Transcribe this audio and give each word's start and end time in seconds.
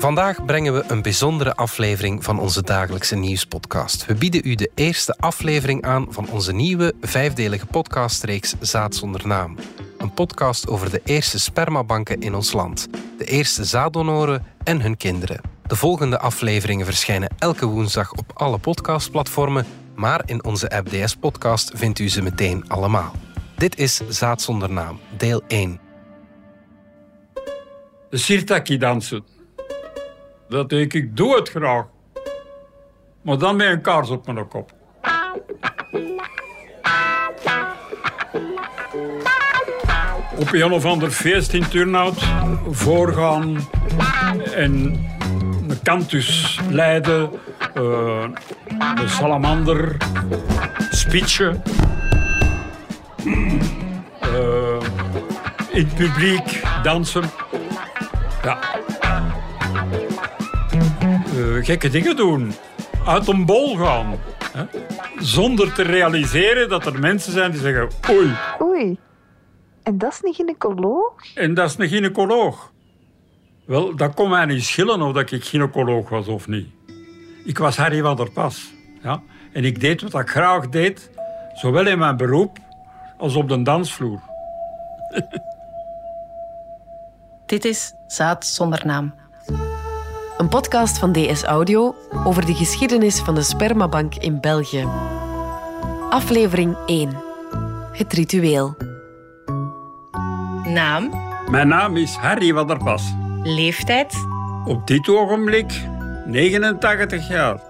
Vandaag 0.00 0.44
brengen 0.44 0.74
we 0.74 0.84
een 0.88 1.02
bijzondere 1.02 1.54
aflevering 1.54 2.24
van 2.24 2.38
onze 2.38 2.62
dagelijkse 2.62 3.16
nieuwspodcast. 3.16 4.06
We 4.06 4.14
bieden 4.14 4.40
u 4.44 4.54
de 4.54 4.70
eerste 4.74 5.16
aflevering 5.18 5.82
aan 5.82 6.06
van 6.08 6.28
onze 6.30 6.52
nieuwe 6.52 6.94
vijfdelige 7.00 7.66
podcastreeks 7.66 8.54
Zaad 8.60 8.94
zonder 8.94 9.26
naam. 9.26 9.56
Een 9.98 10.14
podcast 10.14 10.68
over 10.68 10.90
de 10.90 11.00
eerste 11.04 11.38
spermabanken 11.38 12.20
in 12.20 12.34
ons 12.34 12.52
land, 12.52 12.88
de 13.18 13.24
eerste 13.24 13.64
zaaddonoren 13.64 14.46
en 14.64 14.80
hun 14.80 14.96
kinderen. 14.96 15.40
De 15.66 15.76
volgende 15.76 16.18
afleveringen 16.18 16.86
verschijnen 16.86 17.34
elke 17.38 17.66
woensdag 17.66 18.12
op 18.12 18.32
alle 18.34 18.58
podcastplatformen, 18.58 19.66
maar 19.94 20.22
in 20.24 20.44
onze 20.44 20.70
app 20.70 20.88
DS 20.88 21.16
Podcast 21.16 21.72
vindt 21.74 21.98
u 21.98 22.08
ze 22.08 22.22
meteen 22.22 22.68
allemaal. 22.68 23.12
Dit 23.56 23.78
is 23.78 24.00
Zaad 24.08 24.42
zonder 24.42 24.70
naam, 24.70 24.98
deel 25.16 25.42
1. 25.48 25.80
De 28.10 28.16
sirtaki 28.16 28.78
dansen. 28.78 29.39
Dat 30.50 30.68
denk 30.68 30.92
ik, 30.92 31.16
doe 31.16 31.34
het 31.36 31.48
graag. 31.48 31.84
Maar 33.22 33.38
dan 33.38 33.56
met 33.56 33.66
een 33.66 33.80
kaars 33.80 34.10
op 34.10 34.26
mijn 34.26 34.48
kop. 34.48 34.72
Op 40.36 40.52
een 40.52 40.72
of 40.72 40.84
ander 40.84 41.10
feest 41.10 41.52
in 41.52 41.68
Turnhout 41.68 42.24
voorgaan 42.70 43.68
en 44.54 44.72
een 45.68 45.82
kantus 45.82 46.60
leiden, 46.68 47.30
uh, 47.76 48.24
een 48.94 49.08
salamander, 49.08 49.96
spitsen. 50.90 51.62
Uh, 53.24 54.80
in 55.70 55.84
het 55.84 55.94
publiek 55.94 56.62
dansen. 56.82 57.24
Ja. 58.42 58.79
Uh, 61.60 61.66
gekke 61.66 61.88
dingen 61.88 62.16
doen. 62.16 62.52
Uit 63.06 63.28
een 63.28 63.44
bol 63.44 63.76
gaan. 63.76 64.18
Hè? 64.52 64.64
Zonder 65.18 65.72
te 65.72 65.82
realiseren 65.82 66.68
dat 66.68 66.86
er 66.86 66.98
mensen 66.98 67.32
zijn 67.32 67.50
die 67.50 67.60
zeggen... 67.60 67.88
Oei. 68.10 68.36
Oei. 68.62 68.98
En 69.82 69.98
dat 69.98 70.12
is 70.12 70.20
een 70.22 70.34
gynaecoloog? 70.34 71.12
En 71.34 71.54
dat 71.54 71.70
is 71.70 71.78
een 71.78 71.88
gynaecoloog. 71.88 72.72
Wel, 73.64 73.96
dat 73.96 74.14
kon 74.14 74.28
mij 74.28 74.44
niet 74.44 74.64
schillen 74.64 75.02
of 75.02 75.12
dat 75.12 75.30
ik 75.30 75.44
gynaecoloog 75.44 76.08
was 76.08 76.26
of 76.26 76.48
niet. 76.48 76.68
Ik 77.44 77.58
was 77.58 77.76
Harry 77.76 78.00
van 78.00 78.16
der 78.16 78.30
Pas. 78.30 78.72
Ja? 79.02 79.22
En 79.52 79.64
ik 79.64 79.80
deed 79.80 80.02
wat 80.02 80.20
ik 80.20 80.28
graag 80.28 80.68
deed. 80.68 81.10
Zowel 81.54 81.86
in 81.86 81.98
mijn 81.98 82.16
beroep 82.16 82.58
als 83.18 83.34
op 83.34 83.48
de 83.48 83.62
dansvloer. 83.62 84.20
Dit 87.46 87.64
is 87.64 87.94
Zaad 88.06 88.46
zonder 88.46 88.86
naam. 88.86 89.14
Een 90.40 90.48
podcast 90.48 90.98
van 90.98 91.12
DS 91.12 91.42
Audio 91.42 91.94
over 92.24 92.46
de 92.46 92.54
geschiedenis 92.54 93.18
van 93.18 93.34
de 93.34 93.42
spermabank 93.42 94.14
in 94.14 94.40
België. 94.40 94.88
Aflevering 96.10 96.76
1. 96.86 97.16
Het 97.92 98.12
ritueel. 98.12 98.76
Naam, 100.64 101.10
Mijn 101.50 101.68
naam 101.68 101.96
is 101.96 102.14
Harry 102.14 102.52
van 102.52 102.66
der 102.66 102.76
Pas. 102.84 103.02
leeftijd, 103.42 104.26
Op 104.64 104.86
dit 104.86 105.08
ogenblik 105.08 105.72
89 106.26 107.28
jaar. 107.28 107.60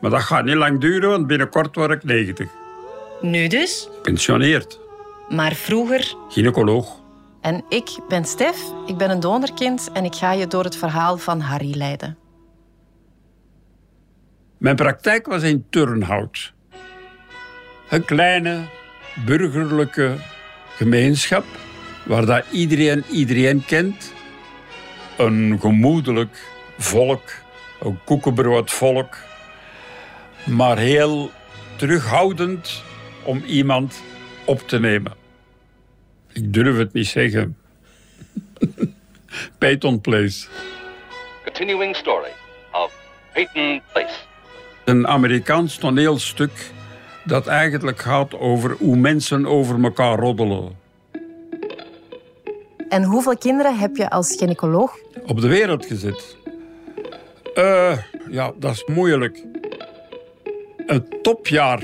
Maar 0.00 0.10
dat 0.10 0.22
gaat 0.22 0.44
niet 0.44 0.54
lang 0.54 0.80
duren, 0.80 1.10
want 1.10 1.26
binnenkort 1.26 1.74
word 1.74 1.90
ik 1.90 2.04
90. 2.04 2.50
nu 3.20 3.46
dus, 3.46 3.88
Pensioneerd. 4.02 4.80
maar 5.28 5.52
vroeger 5.52 6.14
Gynaecoloog. 6.28 7.02
En 7.44 7.64
ik 7.68 7.98
ben 8.08 8.24
Stef, 8.24 8.72
ik 8.86 8.96
ben 8.96 9.10
een 9.10 9.20
donorkind 9.20 9.90
en 9.92 10.04
ik 10.04 10.14
ga 10.14 10.32
je 10.32 10.46
door 10.46 10.64
het 10.64 10.76
verhaal 10.76 11.18
van 11.18 11.40
Harry 11.40 11.76
leiden. 11.76 12.16
Mijn 14.58 14.76
praktijk 14.76 15.26
was 15.26 15.42
in 15.42 15.66
Turnhout. 15.70 16.54
Een 17.88 18.04
kleine 18.04 18.64
burgerlijke 19.24 20.16
gemeenschap 20.68 21.44
waar 22.04 22.26
dat 22.26 22.44
iedereen 22.50 23.04
iedereen 23.10 23.64
kent. 23.64 24.12
Een 25.18 25.58
gemoedelijk 25.60 26.48
volk, 26.78 27.30
een 27.80 27.98
koekenbroodvolk, 28.04 29.16
maar 30.44 30.78
heel 30.78 31.30
terughoudend 31.76 32.82
om 33.22 33.42
iemand 33.46 34.02
op 34.44 34.68
te 34.68 34.80
nemen. 34.80 35.23
Ik 36.34 36.52
durf 36.52 36.76
het 36.76 36.92
niet 36.92 37.06
zeggen. 37.06 37.56
Peyton 39.58 40.00
Place. 40.00 40.46
Continuing 41.44 41.96
story 41.96 42.30
of 42.72 42.92
Peyton 43.32 43.82
Place. 43.92 44.14
Een 44.84 45.06
Amerikaans 45.06 45.76
toneelstuk 45.76 46.70
dat 47.24 47.46
eigenlijk 47.46 48.00
gaat 48.00 48.38
over 48.38 48.76
hoe 48.78 48.96
mensen 48.96 49.46
over 49.46 49.84
elkaar 49.84 50.18
roddelen. 50.18 50.76
En 52.88 53.04
hoeveel 53.04 53.36
kinderen 53.36 53.78
heb 53.78 53.96
je 53.96 54.10
als 54.10 54.36
gynaecoloog? 54.36 54.98
Op 55.26 55.40
de 55.40 55.48
wereld 55.48 55.86
gezet. 55.86 56.36
Eh, 57.54 57.98
ja, 58.30 58.52
dat 58.56 58.72
is 58.72 58.84
moeilijk. 58.84 59.42
Het 60.86 61.22
topjaar 61.22 61.82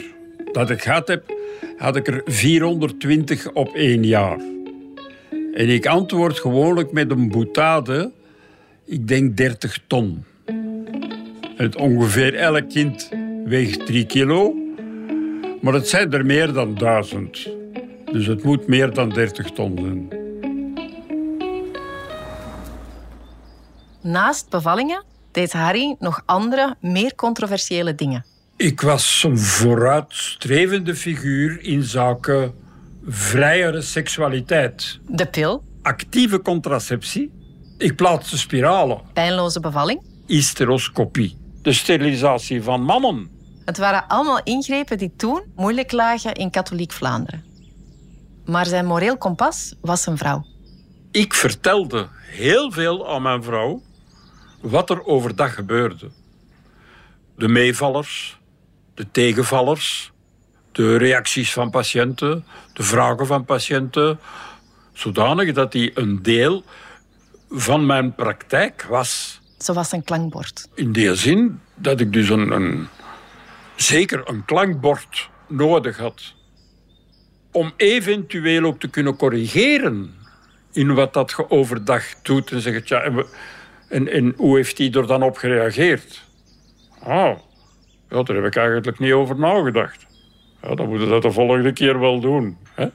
dat 0.53 0.71
ik 0.71 0.83
gehad 0.83 1.09
heb, 1.09 1.33
had 1.81 1.97
ik 1.97 2.07
er 2.07 2.23
420 2.25 3.53
op 3.53 3.75
één 3.75 4.05
jaar. 4.05 4.39
En 5.55 5.69
ik 5.69 5.87
antwoord 5.87 6.39
gewoonlijk 6.39 6.93
met 6.93 7.11
een 7.11 7.29
boutade, 7.29 8.13
ik 8.85 9.09
denk 9.09 9.37
30 9.37 9.79
ton. 9.87 10.25
Het 11.57 11.77
ongeveer 11.77 12.35
elk 12.35 12.69
kind 12.69 13.09
weegt 13.45 13.87
3 13.87 14.07
kilo, 14.07 14.55
maar 15.61 15.75
het 15.75 15.89
zijn 15.89 16.13
er 16.13 16.27
meer 16.27 16.53
dan 16.53 16.75
duizend. 16.75 17.49
Dus 18.13 18.27
het 18.27 18.43
moet 18.43 18.67
meer 18.67 18.95
dan 18.95 19.09
30 19.09 19.51
ton 19.51 19.79
zijn. 19.79 20.09
Naast 24.01 24.49
bevallingen 24.49 25.05
deed 25.31 25.53
Harry 25.53 25.97
nog 25.99 26.23
andere, 26.27 26.77
meer 26.81 27.15
controversiële 27.15 27.95
dingen. 27.95 28.30
Ik 28.61 28.81
was 28.81 29.23
een 29.27 29.39
vooruitstrevende 29.39 30.95
figuur 30.95 31.63
in 31.63 31.83
zaken 31.83 32.55
vrijere 33.07 33.81
seksualiteit. 33.81 34.99
De 35.07 35.27
pil, 35.27 35.65
Actieve 35.83 36.43
contraceptie. 36.43 37.33
Ik 37.79 37.97
plaatste 37.97 38.39
spiralen. 38.39 39.01
pijnloze 39.13 39.61
bevalling. 39.61 40.03
Hysteroscopie. 40.27 41.37
De 41.63 41.73
sterilisatie 41.73 42.63
van 42.63 42.83
mannen. 42.83 43.31
Het 43.65 43.79
waren 43.79 44.07
allemaal 44.09 44.43
ingrepen 44.43 44.99
die 44.99 45.13
toen 45.17 45.43
moeilijk 45.57 45.93
lagen 45.93 46.35
in 46.35 46.51
katholiek 46.51 46.93
Vlaanderen. 46.93 47.45
Maar 48.45 48.67
zijn 48.67 48.87
moreel 48.87 49.17
kompas 49.17 49.75
was 49.81 50.03
zijn 50.03 50.19
vrouw. 50.19 50.47
Ik 51.11 51.35
vertelde 51.35 52.09
heel 52.27 52.73
veel 52.73 53.09
aan 53.09 53.23
mijn 53.23 53.43
vrouw 53.43 53.83
wat 54.61 54.91
er 54.91 55.05
overdag 55.05 55.55
gebeurde. 55.55 56.11
De 57.37 57.49
meevallers, 57.49 58.40
de 59.01 59.11
tegenvallers, 59.11 60.13
de 60.73 60.97
reacties 60.97 61.53
van 61.53 61.71
patiënten, 61.71 62.45
de 62.73 62.83
vragen 62.83 63.27
van 63.27 63.45
patiënten, 63.45 64.19
zodanig 64.93 65.53
dat 65.53 65.73
die 65.73 65.91
een 65.95 66.23
deel 66.23 66.65
van 67.51 67.87
mijn 67.87 68.15
praktijk 68.15 68.87
was. 68.89 69.41
Ze 69.59 69.73
was 69.73 69.93
een 69.93 70.05
klankbord. 70.05 70.69
In 70.75 70.93
die 70.93 71.15
zin 71.15 71.61
dat 71.75 72.01
ik 72.01 72.13
dus 72.13 72.29
een, 72.29 72.51
een, 72.51 72.89
zeker 73.77 74.29
een 74.29 74.45
klankbord 74.45 75.31
nodig 75.49 75.97
had. 75.97 76.35
Om 77.53 77.73
eventueel 77.77 78.65
ook 78.65 78.81
te 78.81 78.89
kunnen 78.89 79.17
corrigeren 79.17 80.15
in 80.73 80.95
wat 80.95 81.13
dat 81.13 81.35
je 81.37 81.51
overdag 81.51 82.05
doet. 82.23 82.51
En 82.51 82.61
zeggen, 82.61 82.83
ja, 82.85 83.25
en, 83.89 84.09
en, 84.09 84.35
hoe 84.37 84.57
heeft 84.57 84.79
hij 84.79 84.91
er 84.91 85.07
dan 85.07 85.23
op 85.23 85.37
gereageerd? 85.37 86.25
Ah, 87.03 87.39
ja, 88.11 88.23
daar 88.23 88.37
heb 88.37 88.45
ik 88.45 88.57
eigenlijk 88.57 88.99
niet 88.99 89.13
over 89.13 89.39
nagedacht. 89.39 90.07
Ja, 90.63 90.75
dan 90.75 90.89
moeten 90.89 91.07
we 91.07 91.13
dat 91.13 91.23
de 91.23 91.33
volgende 91.33 91.73
keer 91.73 92.01
wel 92.01 92.21
doen. 92.21 92.57
Hè? 92.75 92.89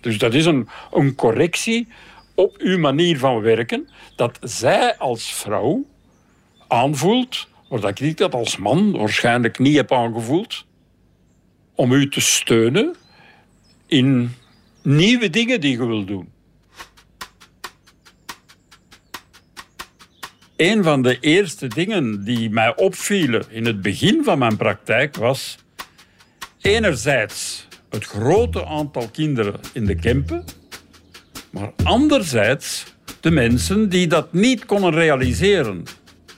Dus 0.00 0.18
dat 0.18 0.34
is 0.34 0.46
een, 0.46 0.68
een 0.92 1.14
correctie 1.14 1.88
op 2.34 2.56
uw 2.58 2.78
manier 2.78 3.18
van 3.18 3.40
werken, 3.40 3.88
dat 4.16 4.38
zij 4.40 4.96
als 4.96 5.34
vrouw 5.34 5.84
aanvoelt, 6.68 7.48
maar 7.68 7.80
dat 7.80 8.00
ik 8.00 8.16
dat 8.16 8.34
als 8.34 8.56
man 8.56 8.92
waarschijnlijk 8.92 9.58
niet 9.58 9.76
heb 9.76 9.92
aangevoeld, 9.92 10.66
om 11.74 11.92
u 11.92 12.08
te 12.08 12.20
steunen 12.20 12.94
in 13.86 14.34
nieuwe 14.82 15.30
dingen 15.30 15.60
die 15.60 15.78
je 15.78 15.86
wil 15.86 16.04
doen. 16.04 16.31
Een 20.62 20.82
van 20.82 21.02
de 21.02 21.18
eerste 21.20 21.66
dingen 21.66 22.24
die 22.24 22.50
mij 22.50 22.76
opvielen 22.76 23.44
in 23.48 23.66
het 23.66 23.82
begin 23.82 24.24
van 24.24 24.38
mijn 24.38 24.56
praktijk 24.56 25.16
was 25.16 25.58
enerzijds 26.60 27.68
het 27.90 28.04
grote 28.04 28.66
aantal 28.66 29.08
kinderen 29.08 29.60
in 29.72 29.86
de 29.86 29.94
Kempen, 29.94 30.44
maar 31.50 31.72
anderzijds 31.84 32.94
de 33.20 33.30
mensen 33.30 33.88
die 33.88 34.06
dat 34.06 34.32
niet 34.32 34.66
konden 34.66 34.92
realiseren. 34.92 35.82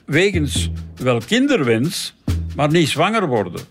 Wegens 0.05 0.69
wel 0.95 1.21
kinderwens, 1.25 2.15
maar 2.55 2.71
niet 2.71 2.89
zwanger 2.89 3.27
worden. 3.27 3.61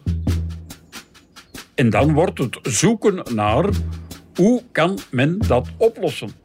En 1.74 1.90
dan 1.90 2.12
wordt 2.12 2.38
het 2.38 2.58
zoeken 2.62 3.22
naar 3.34 3.68
hoe 4.34 4.62
kan 4.72 4.98
men 5.10 5.38
dat 5.38 5.68
oplossen. 5.76 6.43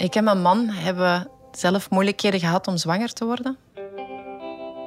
Ik 0.00 0.14
en 0.14 0.24
mijn 0.24 0.42
man 0.42 0.68
hebben 0.68 1.28
zelf 1.52 1.90
moeilijkheden 1.90 2.40
gehad 2.40 2.66
om 2.66 2.76
zwanger 2.76 3.12
te 3.12 3.24
worden. 3.24 3.56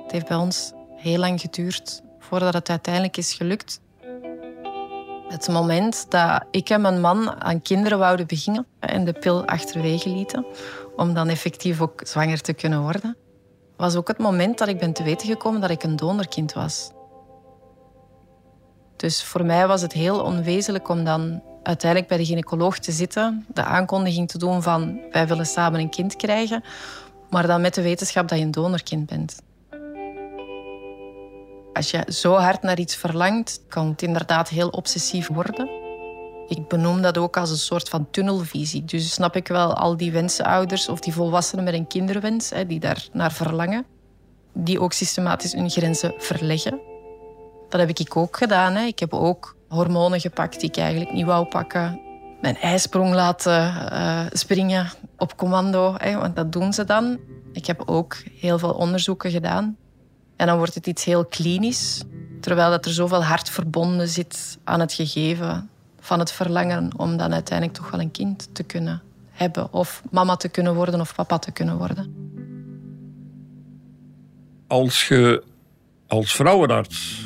Het 0.03 0.11
heeft 0.11 0.27
bij 0.27 0.37
ons 0.37 0.71
heel 0.95 1.17
lang 1.17 1.41
geduurd 1.41 2.01
voordat 2.19 2.53
het 2.53 2.69
uiteindelijk 2.69 3.17
is 3.17 3.33
gelukt. 3.33 3.79
Het 5.27 5.47
moment 5.47 6.05
dat 6.09 6.43
ik 6.51 6.69
en 6.69 6.81
mijn 6.81 7.01
man 7.01 7.43
aan 7.43 7.61
kinderen 7.61 7.99
wouden 7.99 8.27
beginnen 8.27 8.65
en 8.79 9.05
de 9.05 9.13
pil 9.13 9.45
achterwege 9.45 10.09
lieten, 10.09 10.45
om 10.95 11.13
dan 11.13 11.29
effectief 11.29 11.81
ook 11.81 12.01
zwanger 12.05 12.41
te 12.41 12.53
kunnen 12.53 12.81
worden, 12.81 13.17
was 13.77 13.95
ook 13.95 14.07
het 14.07 14.17
moment 14.17 14.57
dat 14.57 14.67
ik 14.67 14.79
ben 14.79 14.93
te 14.93 15.03
weten 15.03 15.27
gekomen 15.27 15.61
dat 15.61 15.69
ik 15.69 15.83
een 15.83 15.95
donorkind 15.95 16.53
was. 16.53 16.91
Dus 19.03 19.23
voor 19.23 19.45
mij 19.45 19.67
was 19.67 19.81
het 19.81 19.93
heel 19.93 20.19
onwezenlijk 20.21 20.89
om 20.89 21.03
dan 21.03 21.41
uiteindelijk 21.63 22.09
bij 22.09 22.17
de 22.17 22.25
gynaecoloog 22.25 22.77
te 22.77 22.91
zitten, 22.91 23.45
de 23.53 23.63
aankondiging 23.63 24.29
te 24.29 24.37
doen 24.37 24.61
van 24.61 24.99
wij 25.11 25.27
willen 25.27 25.45
samen 25.45 25.79
een 25.79 25.89
kind 25.89 26.15
krijgen, 26.15 26.63
maar 27.29 27.47
dan 27.47 27.61
met 27.61 27.73
de 27.73 27.81
wetenschap 27.81 28.27
dat 28.27 28.37
je 28.37 28.43
een 28.43 28.51
donorkind 28.51 29.05
bent. 29.05 29.41
Als 31.73 31.91
je 31.91 32.05
zo 32.07 32.33
hard 32.33 32.61
naar 32.61 32.79
iets 32.79 32.95
verlangt, 32.95 33.61
kan 33.67 33.87
het 33.87 34.01
inderdaad 34.01 34.49
heel 34.49 34.69
obsessief 34.69 35.27
worden. 35.27 35.69
Ik 36.47 36.67
benoem 36.67 37.01
dat 37.01 37.17
ook 37.17 37.37
als 37.37 37.49
een 37.49 37.57
soort 37.57 37.89
van 37.89 38.07
tunnelvisie. 38.11 38.85
Dus 38.85 39.13
snap 39.13 39.35
ik 39.35 39.47
wel 39.47 39.73
al 39.73 39.97
die 39.97 40.11
wensenouders 40.11 40.89
of 40.89 40.99
die 40.99 41.13
volwassenen 41.13 41.63
met 41.63 41.73
een 41.73 41.87
kinderwens, 41.87 42.51
die 42.67 42.79
daar 42.79 43.07
naar 43.11 43.31
verlangen, 43.31 43.85
die 44.53 44.79
ook 44.79 44.93
systematisch 44.93 45.53
hun 45.53 45.69
grenzen 45.69 46.13
verleggen. 46.17 46.92
Dat 47.73 47.87
heb 47.87 47.97
ik 47.99 48.15
ook 48.15 48.37
gedaan. 48.37 48.77
Ik 48.77 48.99
heb 48.99 49.13
ook 49.13 49.55
hormonen 49.67 50.19
gepakt 50.19 50.59
die 50.59 50.69
ik 50.69 50.77
eigenlijk 50.77 51.11
niet 51.11 51.25
wou 51.25 51.45
pakken. 51.45 51.99
Mijn 52.41 52.57
ijsprong 52.57 53.13
laten 53.13 53.73
uh, 53.91 54.25
springen 54.31 54.89
op 55.17 55.37
commando, 55.37 55.95
hè, 55.97 56.17
want 56.17 56.35
dat 56.35 56.51
doen 56.51 56.73
ze 56.73 56.83
dan. 56.83 57.19
Ik 57.53 57.65
heb 57.65 57.83
ook 57.85 58.17
heel 58.39 58.59
veel 58.59 58.71
onderzoeken 58.73 59.31
gedaan. 59.31 59.77
En 60.35 60.47
dan 60.47 60.57
wordt 60.57 60.73
het 60.73 60.87
iets 60.87 61.03
heel 61.03 61.25
klinisch, 61.25 62.03
terwijl 62.41 62.69
dat 62.69 62.85
er 62.85 62.91
zoveel 62.91 63.23
hart 63.23 63.49
verbonden 63.49 64.07
zit 64.07 64.57
aan 64.63 64.79
het 64.79 64.93
gegeven 64.93 65.69
van 65.99 66.19
het 66.19 66.31
verlangen 66.31 66.89
om 66.97 67.17
dan 67.17 67.33
uiteindelijk 67.33 67.77
toch 67.77 67.91
wel 67.91 67.99
een 67.99 68.11
kind 68.11 68.49
te 68.55 68.63
kunnen 68.63 69.01
hebben. 69.31 69.73
Of 69.73 70.03
mama 70.11 70.35
te 70.35 70.49
kunnen 70.49 70.75
worden 70.75 70.99
of 70.99 71.15
papa 71.15 71.39
te 71.39 71.51
kunnen 71.51 71.77
worden. 71.77 72.15
Als 74.67 75.07
je 75.07 75.43
als 76.07 76.35
vrouwenarts 76.35 77.22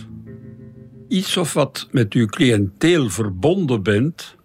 iets 1.08 1.38
of 1.38 1.54
wat 1.54 1.88
met 1.92 2.14
uw 2.14 2.26
cliënteel 2.26 3.10
verbonden 3.10 3.84
bent, 3.84 4.36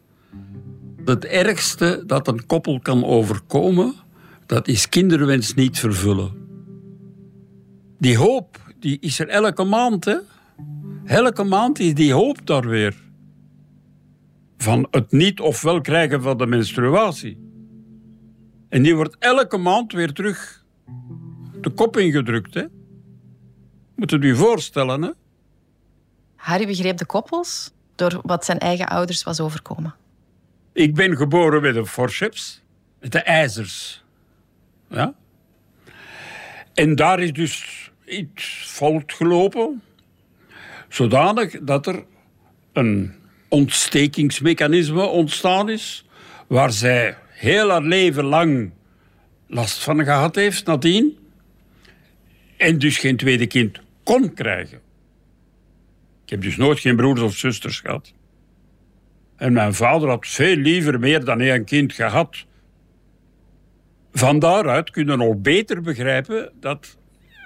het 1.05 1.25
ergste 1.25 2.03
dat 2.07 2.29
een 2.29 2.47
koppel 2.47 2.81
kan 2.81 3.05
overkomen, 3.05 3.95
dat 4.47 4.69
is 4.69 4.89
kinderwens 4.89 5.55
niet 5.55 5.79
vervullen. 5.79 6.33
Die 7.99 8.17
hoop, 8.17 8.73
die 8.79 8.99
is 9.01 9.19
er 9.19 9.29
elke 9.29 9.65
maand, 9.65 10.05
hè? 10.05 10.17
Elke 11.05 11.45
maand 11.45 11.79
is 11.79 11.95
die 11.95 12.13
hoop 12.13 12.47
daar 12.47 12.69
weer. 12.69 12.95
Van 14.57 14.87
het 14.91 15.13
niet 15.13 15.41
of 15.41 15.63
wel 15.63 15.81
krijgen 15.81 16.23
van 16.23 16.39
de 16.39 16.47
menstruatie. 16.47 17.39
En 18.69 18.83
die 18.83 18.97
wordt 18.97 19.17
elke 19.19 19.57
maand 19.57 19.93
weer 19.93 20.13
terug 20.13 20.65
de 21.61 21.71
kop 21.71 21.97
ingedrukt, 21.97 22.55
hè? 22.55 22.65
Moet 23.97 24.11
je 24.11 24.19
u 24.19 24.37
voorstellen, 24.37 25.03
hè? 25.03 25.11
Harry 26.43 26.67
begreep 26.67 26.97
de 26.97 27.07
koppels 27.07 27.73
door 27.95 28.21
wat 28.23 28.45
zijn 28.45 28.59
eigen 28.59 28.89
ouders 28.89 29.23
was 29.23 29.41
overkomen. 29.41 29.95
Ik 30.73 30.95
ben 30.95 31.17
geboren 31.17 31.63
met 31.63 31.77
een 31.77 31.87
forceps, 31.87 32.63
met 33.01 33.13
de 33.13 33.19
ijzers. 33.19 34.05
Ja? 34.89 35.15
En 36.75 36.95
daar 36.95 37.21
is 37.21 37.33
dus 37.33 37.91
iets 38.05 38.65
fout 38.67 39.13
gelopen, 39.13 39.83
zodanig 40.89 41.59
dat 41.61 41.87
er 41.87 42.05
een 42.73 43.15
ontstekingsmechanisme 43.49 45.03
ontstaan 45.03 45.69
is, 45.69 46.05
waar 46.47 46.73
zij 46.73 47.17
heel 47.29 47.71
haar 47.71 47.83
leven 47.83 48.25
lang 48.25 48.71
last 49.47 49.83
van 49.83 50.05
gehad 50.05 50.35
heeft 50.35 50.67
nadien, 50.67 51.19
en 52.57 52.79
dus 52.79 52.99
geen 52.99 53.17
tweede 53.17 53.47
kind 53.47 53.79
kon 54.03 54.35
krijgen. 54.35 54.81
Heb 56.33 56.43
dus 56.43 56.57
nooit 56.57 56.81
geen 56.81 56.97
broers 56.97 57.21
of 57.21 57.37
zusters 57.37 57.81
gehad. 57.81 58.13
En 59.37 59.53
mijn 59.53 59.75
vader 59.75 60.09
had 60.09 60.27
veel 60.27 60.57
liever 60.57 60.99
meer 60.99 61.25
dan 61.25 61.41
één 61.41 61.65
kind 61.65 61.93
gehad. 61.93 62.45
Van 64.13 64.39
daaruit 64.39 64.91
kunnen 64.91 65.19
we 65.19 65.25
nog 65.25 65.37
beter 65.37 65.81
begrijpen 65.81 66.53
dat 66.61 66.97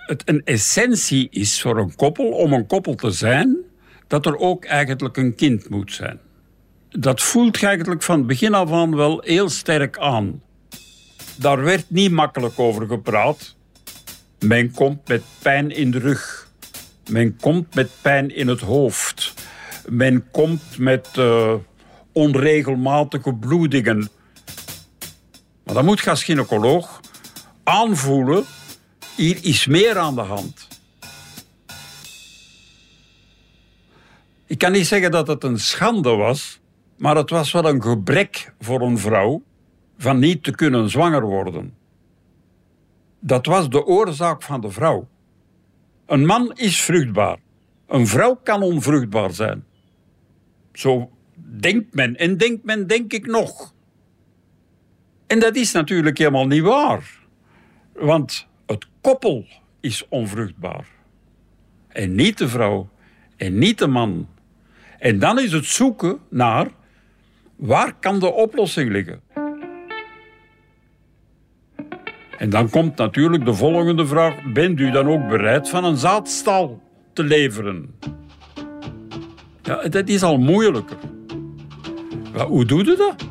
het 0.06 0.23
een 0.29 0.43
essentie 0.44 1.29
is 1.31 1.61
voor 1.61 1.79
een 1.79 1.94
koppel, 1.94 2.29
om 2.29 2.53
een 2.53 2.67
koppel 2.67 2.94
te 2.94 3.11
zijn, 3.11 3.56
dat 4.06 4.27
er 4.27 4.37
ook 4.37 4.65
eigenlijk 4.65 5.17
een 5.17 5.35
kind 5.35 5.69
moet 5.69 5.93
zijn. 5.93 6.19
Dat 6.88 7.23
voelt 7.23 7.62
eigenlijk 7.62 8.03
van 8.03 8.27
begin 8.27 8.55
af 8.55 8.73
aan 8.73 8.97
wel 8.97 9.21
heel 9.25 9.49
sterk 9.49 9.99
aan. 9.99 10.43
Daar 11.37 11.62
werd 11.62 11.91
niet 11.91 12.11
makkelijk 12.11 12.59
over 12.59 12.87
gepraat. 12.87 13.56
Men 14.38 14.71
komt 14.71 15.09
met 15.09 15.23
pijn 15.43 15.71
in 15.71 15.91
de 15.91 15.99
rug. 15.99 16.45
Men 17.11 17.37
komt 17.41 17.75
met 17.75 17.91
pijn 18.03 18.35
in 18.37 18.49
het 18.49 18.61
hoofd. 18.61 19.35
Men 19.88 20.31
komt 20.31 20.79
met 20.79 21.08
uh, 21.19 21.55
onregelmatige 22.12 23.35
bloedingen. 23.35 24.08
Maar 25.64 25.75
dan 25.75 25.85
moet 25.85 26.00
je 26.00 26.11
als 26.11 26.25
gynaecoloog 26.25 27.00
aanvoelen 27.62 28.44
hier 29.17 29.38
is 29.43 29.67
meer 29.67 29.99
aan 29.99 30.14
de 30.14 30.20
hand. 30.20 30.69
Ik 34.47 34.59
kan 34.59 34.73
niet 34.73 34.87
zeggen 34.87 35.11
dat 35.11 35.26
het 35.26 35.44
een 35.44 35.59
schande 35.59 36.11
was, 36.11 36.61
maar 36.97 37.17
het 37.17 37.31
was 37.31 37.52
wel 37.52 37.64
een 37.64 37.82
gebrek 37.82 38.52
voor 38.61 38.81
een 38.81 38.99
vrouw 38.99 39.42
van 39.99 40.19
niet 40.19 40.42
te 40.42 40.50
kunnen 40.50 40.90
zwanger 40.90 41.23
worden. 41.23 41.75
Dat 43.21 43.47
was 43.47 43.69
de 43.69 43.85
oorzaak 43.85 44.42
van 44.42 44.61
de 44.61 44.71
vrouw. 44.71 45.09
Een 46.06 46.26
man 46.26 46.52
is 46.54 46.80
vruchtbaar. 46.80 47.38
Een 47.86 48.06
vrouw 48.06 48.34
kan 48.34 48.62
onvruchtbaar 48.62 49.32
zijn. 49.32 49.64
Zo 50.72 51.10
denkt 51.60 51.94
men 51.94 52.16
en 52.16 52.36
denkt 52.36 52.64
men, 52.64 52.86
denk 52.86 53.12
ik 53.12 53.26
nog. 53.26 53.75
En 55.26 55.38
dat 55.38 55.56
is 55.56 55.72
natuurlijk 55.72 56.18
helemaal 56.18 56.46
niet 56.46 56.62
waar. 56.62 57.18
Want 57.92 58.46
het 58.66 58.86
koppel 59.00 59.46
is 59.80 60.06
onvruchtbaar. 60.08 60.86
En 61.88 62.14
niet 62.14 62.38
de 62.38 62.48
vrouw 62.48 62.88
en 63.36 63.58
niet 63.58 63.78
de 63.78 63.86
man. 63.86 64.28
En 64.98 65.18
dan 65.18 65.38
is 65.38 65.52
het 65.52 65.66
zoeken 65.66 66.18
naar 66.30 66.68
waar 67.56 67.94
kan 67.94 68.18
de 68.18 68.32
oplossing 68.32 68.90
liggen. 68.90 69.20
En 72.38 72.50
dan 72.50 72.71
komt 72.71 72.97
natuurlijk 72.97 73.45
de 73.45 73.55
volgende 73.55 74.07
vraag: 74.07 74.35
bent 74.52 74.81
u 74.81 74.90
dan 74.90 75.09
ook 75.09 75.28
bereid 75.28 75.69
van 75.69 75.85
een 75.85 75.97
zaadstal 75.97 76.83
te 77.12 77.23
leveren? 77.23 77.95
Ja, 79.62 79.88
dat 79.88 80.09
is 80.09 80.23
al 80.23 80.38
moeilijker. 80.38 80.97
Maar 82.35 82.47
hoe 82.47 82.64
doe 82.64 82.85
je 82.85 82.97
dat? 82.97 83.28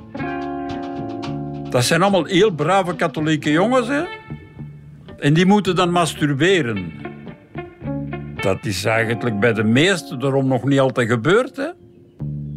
Dat 1.69 1.83
zijn 1.83 2.01
allemaal 2.01 2.25
heel 2.25 2.51
brave 2.51 2.95
katholieke 2.95 3.51
jongens, 3.51 3.87
hè? 3.87 4.03
En 5.19 5.33
die 5.33 5.45
moeten 5.45 5.75
dan 5.75 5.91
masturberen. 5.91 6.91
Dat 8.41 8.65
is 8.65 8.85
eigenlijk 8.85 9.39
bij 9.39 9.53
de 9.53 9.63
meesten 9.63 10.19
daarom 10.19 10.47
nog 10.47 10.63
niet 10.63 10.79
altijd 10.79 11.09
gebeurd. 11.09 11.55
Hè? 11.55 11.69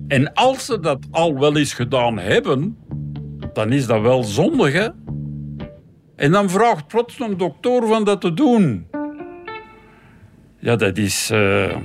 En 0.08 0.32
als 0.32 0.64
ze 0.64 0.80
dat 0.80 1.06
al 1.10 1.38
wel 1.38 1.56
eens 1.56 1.72
gedaan 1.72 2.18
hebben, 2.18 2.76
dan 3.52 3.72
is 3.72 3.86
dat 3.86 4.00
wel 4.00 4.22
zondig. 4.22 4.72
Hè? 4.72 4.88
En 6.18 6.30
dan 6.30 6.50
vraagt 6.50 6.86
plots 6.86 7.20
een 7.20 7.36
dokter 7.36 7.86
van 7.86 8.04
dat 8.04 8.20
te 8.20 8.34
doen. 8.34 8.86
Ja, 10.58 10.76
dat 10.76 10.96
is, 10.96 11.30
uh, 11.30 11.76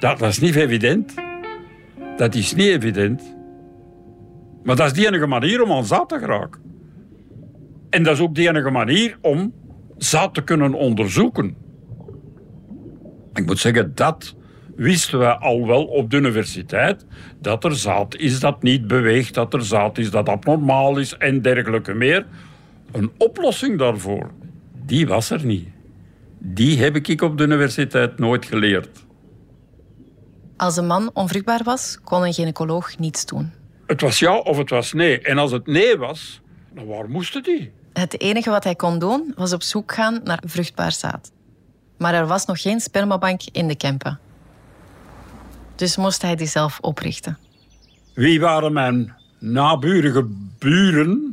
dat, 0.00 0.22
is 0.22 0.38
niet 0.38 0.54
evident. 0.54 1.14
Dat 2.16 2.34
is 2.34 2.54
niet 2.54 2.66
evident. 2.66 3.36
Maar 4.62 4.76
dat 4.76 4.86
is 4.86 4.92
de 4.92 5.06
enige 5.06 5.26
manier 5.26 5.62
om 5.62 5.72
aan 5.72 5.84
zaad 5.84 6.08
te 6.08 6.18
geraken. 6.18 6.60
En 7.90 8.02
dat 8.02 8.14
is 8.14 8.20
ook 8.20 8.34
de 8.34 8.48
enige 8.48 8.70
manier 8.70 9.18
om 9.20 9.52
zaad 9.96 10.34
te 10.34 10.44
kunnen 10.44 10.74
onderzoeken. 10.74 11.56
Ik 13.34 13.46
moet 13.46 13.58
zeggen, 13.58 13.94
dat 13.94 14.36
wisten 14.76 15.18
we 15.18 15.38
al 15.38 15.66
wel 15.66 15.84
op 15.84 16.10
de 16.10 16.16
universiteit 16.16 17.06
dat 17.40 17.64
er 17.64 17.76
zaad 17.76 18.16
is 18.16 18.40
dat 18.40 18.62
niet 18.62 18.86
beweegt, 18.86 19.34
dat 19.34 19.54
er 19.54 19.64
zaad 19.64 19.98
is 19.98 20.10
dat 20.10 20.28
abnormaal 20.28 20.98
is 20.98 21.16
en 21.16 21.42
dergelijke 21.42 21.94
meer. 21.94 22.26
Een 22.92 23.10
oplossing 23.16 23.78
daarvoor, 23.78 24.30
die 24.72 25.06
was 25.06 25.30
er 25.30 25.44
niet. 25.44 25.68
Die 26.38 26.78
heb 26.78 26.96
ik 26.96 27.22
op 27.22 27.38
de 27.38 27.44
universiteit 27.44 28.18
nooit 28.18 28.44
geleerd. 28.44 29.04
Als 30.56 30.76
een 30.76 30.86
man 30.86 31.10
onvruchtbaar 31.12 31.62
was, 31.64 31.98
kon 32.04 32.24
een 32.24 32.32
gynaecoloog 32.32 32.98
niets 32.98 33.26
doen. 33.26 33.52
Het 33.86 34.00
was 34.00 34.18
ja 34.18 34.38
of 34.38 34.56
het 34.56 34.70
was 34.70 34.92
nee. 34.92 35.20
En 35.20 35.38
als 35.38 35.52
het 35.52 35.66
nee 35.66 35.96
was, 35.96 36.40
dan 36.74 36.86
waar 36.86 37.08
moesten 37.08 37.42
die? 37.42 37.72
Het 37.92 38.20
enige 38.20 38.50
wat 38.50 38.64
hij 38.64 38.74
kon 38.74 38.98
doen, 38.98 39.32
was 39.36 39.52
op 39.52 39.62
zoek 39.62 39.92
gaan 39.92 40.20
naar 40.24 40.42
vruchtbaar 40.46 40.92
zaad. 40.92 41.32
Maar 41.98 42.14
er 42.14 42.26
was 42.26 42.46
nog 42.46 42.60
geen 42.60 42.80
spermabank 42.80 43.40
in 43.52 43.68
de 43.68 43.76
Kempen. 43.76 44.18
Dus 45.76 45.96
moest 45.96 46.22
hij 46.22 46.36
die 46.36 46.46
zelf 46.46 46.78
oprichten. 46.80 47.38
Wie 48.14 48.40
waren 48.40 48.72
mijn 48.72 49.14
naburige 49.38 50.26
buren? 50.58 51.29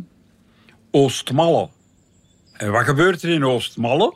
Oostmalle. 0.91 1.69
En 2.53 2.71
wat 2.71 2.83
gebeurt 2.83 3.23
er 3.23 3.29
in 3.29 3.45
Oostmalle? 3.45 4.13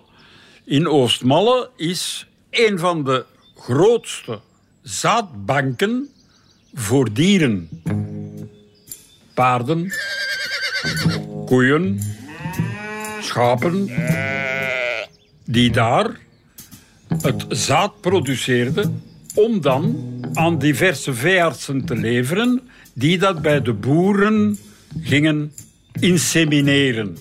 In 0.65 0.87
Oostmalle 0.87 1.69
is 1.75 2.27
een 2.49 2.79
van 2.79 3.03
de 3.03 3.25
grootste 3.55 4.39
zaadbanken 4.81 6.09
voor 6.73 7.13
dieren. 7.13 7.69
Paarden, 9.33 9.93
koeien, 11.45 11.99
schapen, 13.21 13.89
die 15.45 15.71
daar 15.71 16.19
het 17.21 17.45
zaad 17.49 18.01
produceerden 18.01 19.03
om 19.33 19.61
dan 19.61 19.95
aan 20.33 20.57
diverse 20.57 21.13
veeartsen 21.13 21.85
te 21.85 21.95
leveren 21.95 22.61
die 22.93 23.17
dat 23.17 23.41
bij 23.41 23.61
de 23.61 23.73
boeren 23.73 24.57
gingen 25.01 25.53
insemineren. 25.99 27.17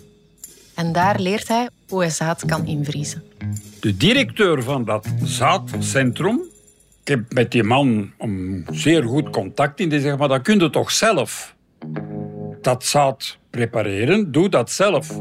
En 0.74 0.92
daar 0.92 1.20
leert 1.20 1.48
hij 1.48 1.68
hoe 1.88 2.00
hij 2.00 2.10
zaad 2.10 2.44
kan 2.46 2.66
invriezen. 2.66 3.22
De 3.80 3.96
directeur 3.96 4.62
van 4.62 4.84
dat 4.84 5.06
zaadcentrum, 5.22 6.40
ik 7.02 7.08
heb 7.08 7.32
met 7.32 7.50
die 7.50 7.62
man 7.62 8.12
een 8.18 8.66
zeer 8.70 9.02
goed 9.02 9.30
contact 9.30 9.80
in, 9.80 9.88
die 9.88 10.00
zegt, 10.00 10.18
maar 10.18 10.28
dat 10.28 10.42
kun 10.42 10.58
je 10.58 10.70
toch 10.70 10.90
zelf? 10.90 11.54
Dat 12.60 12.84
zaad 12.84 13.38
prepareren, 13.50 14.32
doe 14.32 14.48
dat 14.48 14.70
zelf. 14.70 15.20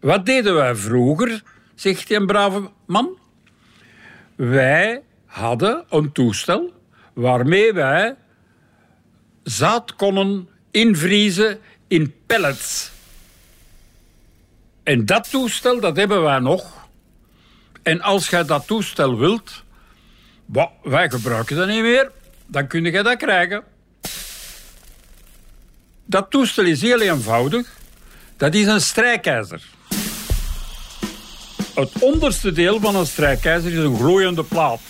Wat 0.00 0.26
deden 0.26 0.54
wij 0.54 0.74
vroeger, 0.74 1.42
zegt 1.74 2.08
die 2.08 2.16
een 2.16 2.26
brave 2.26 2.70
man? 2.86 3.18
Wij 4.34 5.02
hadden 5.26 5.84
een 5.90 6.12
toestel 6.12 6.72
waarmee 7.12 7.72
wij 7.72 8.14
zaad 9.42 9.94
konden 9.94 10.48
invriezen 10.74 11.60
in 11.88 12.14
pellets. 12.26 12.90
En 14.82 15.06
dat 15.06 15.30
toestel, 15.30 15.80
dat 15.80 15.96
hebben 15.96 16.22
wij 16.22 16.38
nog. 16.38 16.86
En 17.82 18.00
als 18.00 18.28
jij 18.28 18.44
dat 18.44 18.66
toestel 18.66 19.18
wilt, 19.18 19.62
bah, 20.46 20.70
wij 20.82 21.10
gebruiken 21.10 21.56
dat 21.56 21.68
niet 21.68 21.82
meer, 21.82 22.10
dan 22.46 22.66
kun 22.66 22.84
je 22.84 23.02
dat 23.02 23.16
krijgen. 23.16 23.64
Dat 26.04 26.30
toestel 26.30 26.64
is 26.64 26.82
heel 26.82 27.00
eenvoudig. 27.00 27.76
Dat 28.36 28.54
is 28.54 28.66
een 28.66 28.80
strijkijzer. 28.80 29.62
Het 31.74 31.98
onderste 31.98 32.52
deel 32.52 32.80
van 32.80 32.96
een 32.96 33.06
strijkijzer 33.06 33.72
is 33.72 33.78
een 33.78 33.96
glooiende 33.96 34.44
plaat. 34.44 34.80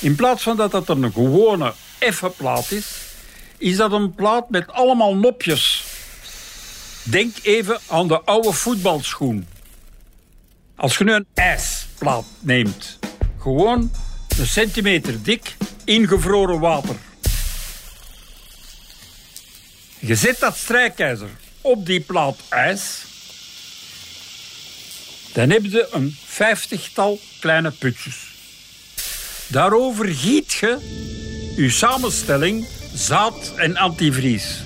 In 0.00 0.14
plaats 0.14 0.42
van 0.42 0.56
dat 0.56 0.70
dat 0.70 0.88
een 0.88 1.12
gewone 1.12 1.72
effe 1.98 2.28
plaat 2.28 2.70
is, 2.70 3.07
is 3.58 3.76
dat 3.76 3.92
een 3.92 4.14
plaat 4.14 4.50
met 4.50 4.72
allemaal 4.72 5.14
nopjes. 5.14 5.84
Denk 7.02 7.36
even 7.42 7.78
aan 7.86 8.08
de 8.08 8.20
oude 8.20 8.52
voetbalschoen. 8.52 9.46
Als 10.76 10.98
je 10.98 11.04
nu 11.04 11.12
een 11.12 11.26
ijsplaat 11.34 12.24
neemt, 12.40 12.98
gewoon 13.38 13.90
een 14.38 14.46
centimeter 14.46 15.22
dik, 15.22 15.56
ingevroren 15.84 16.60
water. 16.60 16.96
Je 19.98 20.14
zet 20.14 20.38
dat 20.38 20.56
strijkijzer 20.56 21.28
op 21.60 21.86
die 21.86 22.00
plaat 22.00 22.36
ijs. 22.48 23.06
Dan 25.32 25.50
heb 25.50 25.64
je 25.64 25.88
een 25.92 26.16
vijftigtal 26.24 27.18
kleine 27.40 27.70
putjes. 27.70 28.16
Daarover 29.46 30.08
giet 30.08 30.52
je 30.52 30.78
je 31.56 31.70
samenstelling 31.70 32.66
zaad 32.98 33.52
en 33.56 33.76
antivries. 33.76 34.62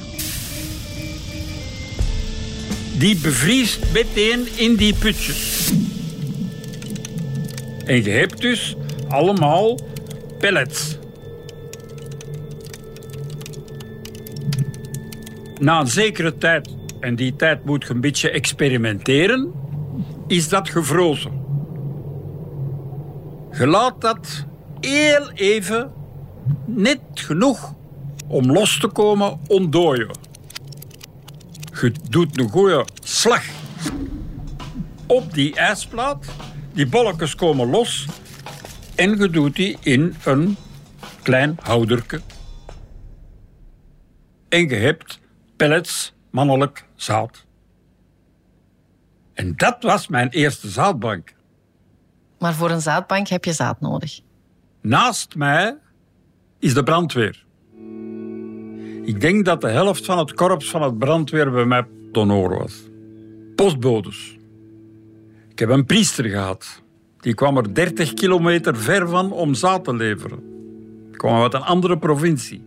Die 2.99 3.21
bevriest 3.21 3.93
meteen 3.93 4.49
in 4.57 4.77
die 4.77 4.95
putjes. 4.95 5.73
En 7.85 8.05
je 8.05 8.11
hebt 8.11 8.41
dus 8.41 8.77
allemaal 9.09 9.79
pellets. 10.39 10.99
Na 15.61 15.81
een 15.81 15.87
zekere 15.87 16.39
tijd, 16.39 16.77
en 17.01 17.17
die 17.17 17.37
tijd 17.37 17.65
moet 17.65 17.85
je 17.85 17.91
een 17.91 18.01
beetje 18.01 18.31
experimenteren, 18.31 19.53
is 20.27 20.49
dat 20.49 20.69
gevrozen. 20.69 21.33
Je 23.53 23.67
laat 23.67 24.01
dat 24.01 24.47
heel 24.81 25.31
even, 25.31 25.93
net 26.67 27.01
genoeg 27.15 27.81
om 28.26 28.52
los 28.52 28.79
te 28.79 28.88
komen, 28.88 29.41
ontdooien. 29.47 30.11
Je 31.81 31.93
doet 32.09 32.38
een 32.38 32.49
goede 32.49 32.87
slag 33.02 33.45
op 35.07 35.35
die 35.35 35.55
ijsplaat. 35.55 36.26
Die 36.73 36.87
bolletjes 36.87 37.35
komen 37.35 37.71
los 37.71 38.07
en 38.95 39.19
je 39.19 39.31
doet 39.31 39.57
die 39.57 39.79
in 39.81 40.14
een 40.25 40.57
klein 41.23 41.57
houderke. 41.62 42.21
En 44.49 44.69
je 44.69 44.75
hebt 44.75 45.21
pellets 45.57 46.14
mannelijk 46.31 46.87
zaad. 46.95 47.45
En 49.35 49.57
dat 49.57 49.83
was 49.83 50.09
mijn 50.09 50.29
eerste 50.29 50.69
zaadbank. 50.69 51.35
Maar 52.38 52.55
voor 52.55 52.71
een 52.71 52.81
zaadbank 52.81 53.29
heb 53.29 53.45
je 53.45 53.52
zaad 53.52 53.81
nodig. 53.81 54.21
Naast 54.81 55.35
mij 55.35 55.76
is 56.59 56.75
de 56.75 56.83
brandweer. 56.83 57.45
Ik 59.05 59.21
denk 59.21 59.45
dat 59.45 59.61
de 59.61 59.69
helft 59.69 60.05
van 60.05 60.19
het 60.19 60.35
korps 60.35 60.71
van 60.71 60.83
het 60.83 60.99
brandweer 60.99 61.50
bij 61.50 61.64
mij 61.64 61.87
was. 62.12 62.83
Postbodes. 63.55 64.37
Ik 65.49 65.59
heb 65.59 65.69
een 65.69 65.87
priester 65.87 66.25
gehad. 66.25 66.83
Die 67.21 67.35
kwam 67.35 67.57
er 67.57 67.75
30 67.75 68.14
kilometer 68.14 68.76
ver 68.76 69.09
van 69.09 69.33
om 69.33 69.55
zaad 69.55 69.85
te 69.85 69.95
leveren. 69.95 70.38
Ik 71.11 71.19
kwam 71.19 71.43
uit 71.43 71.55
een 71.55 71.62
andere 71.62 71.99
provincie. 71.99 72.62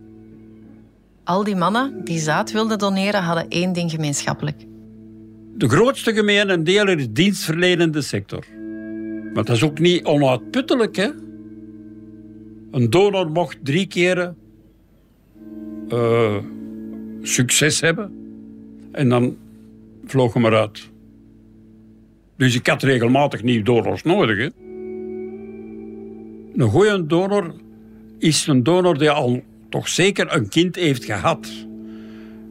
Al 1.24 1.44
die 1.44 1.56
mannen 1.56 2.04
die 2.04 2.18
zaad 2.18 2.52
wilden 2.52 2.78
doneren, 2.78 3.22
hadden 3.22 3.48
één 3.48 3.72
ding 3.72 3.90
gemeenschappelijk. 3.90 4.66
De 5.54 5.68
grootste 5.68 6.12
gemene 6.12 6.62
deler 6.62 6.98
is 6.98 7.10
dienstverlenende 7.10 8.02
sector. 8.02 8.44
Maar 9.34 9.44
dat 9.44 9.56
is 9.56 9.62
ook 9.62 9.78
niet 9.78 10.04
onuitputtelijk, 10.04 10.96
hè? 10.96 11.08
Een 12.70 12.90
donor 12.90 13.30
mocht 13.30 13.58
drie 13.62 13.86
keren 13.86 14.36
uh, 15.88 16.36
succes 17.22 17.80
hebben. 17.80 18.10
En 18.92 19.08
dan 19.08 19.36
vloog 20.06 20.34
hem 20.34 20.44
eruit. 20.44 20.90
Dus 22.36 22.54
ik 22.54 22.66
had 22.66 22.82
regelmatig 22.82 23.42
nieuwe 23.42 23.64
donors 23.64 24.02
nodig. 24.02 24.38
Hè? 24.38 24.48
Een 26.56 26.70
goede 26.70 27.06
donor 27.06 27.54
is 28.18 28.46
een 28.46 28.62
donor 28.62 28.98
die 28.98 29.10
al 29.10 29.42
toch 29.68 29.88
zeker 29.88 30.34
een 30.36 30.48
kind 30.48 30.76
heeft 30.76 31.04
gehad. 31.04 31.48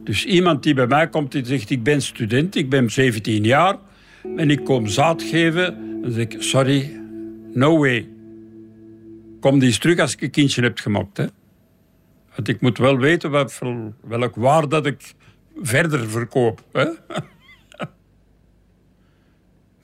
Dus 0.04 0.24
iemand 0.24 0.62
die 0.62 0.74
bij 0.74 0.86
mij 0.86 1.08
komt 1.08 1.34
en 1.34 1.46
zegt: 1.46 1.70
Ik 1.70 1.82
ben 1.82 2.02
student, 2.02 2.54
ik 2.54 2.70
ben 2.70 2.90
17 2.90 3.44
jaar 3.44 3.76
en 4.36 4.50
ik 4.50 4.64
kom 4.64 4.86
zaad 4.86 5.22
geven. 5.22 6.00
Dan 6.02 6.10
zeg 6.10 6.22
ik: 6.22 6.36
Sorry, 6.38 7.00
no 7.52 7.78
way. 7.78 8.08
Kom 9.40 9.58
die 9.58 9.68
eens 9.68 9.78
terug 9.78 9.98
als 9.98 10.12
ik 10.12 10.20
een 10.20 10.30
kindje 10.30 10.62
heb 10.62 10.78
gemaakt. 10.78 11.16
Hè? 11.16 11.24
Want 12.36 12.48
ik 12.48 12.60
moet 12.60 12.78
wel 12.78 12.98
weten 12.98 13.30
welk 14.00 14.34
waar 14.34 14.68
dat 14.68 14.86
ik 14.86 15.14
verder 15.62 16.08
verkoop. 16.08 16.62
Hè? 16.72 16.86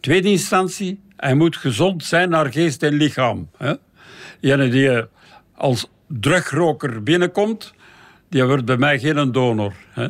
Tweede 0.00 0.28
instantie, 0.28 1.00
hij 1.16 1.34
moet 1.34 1.56
gezond 1.56 2.04
zijn 2.04 2.28
naar 2.28 2.52
geest 2.52 2.82
en 2.82 2.92
lichaam. 2.94 3.50
Hè? 3.56 3.74
Die 4.40 5.04
als 5.54 5.90
drugroker 6.06 7.02
binnenkomt, 7.02 7.74
die 8.28 8.44
wordt 8.44 8.64
bij 8.64 8.76
mij 8.76 8.98
geen 8.98 9.32
donor. 9.32 9.74
Hè? 9.88 10.08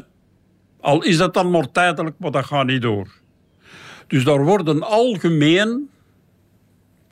Al 0.80 1.02
is 1.02 1.16
dat 1.16 1.34
dan 1.34 1.50
maar 1.50 1.70
tijdelijk, 1.70 2.18
maar 2.18 2.30
dat 2.30 2.44
gaat 2.44 2.66
niet 2.66 2.82
door. 2.82 3.08
Dus 4.06 4.24
daar 4.24 4.44
worden 4.44 4.82
algemeen 4.82 5.90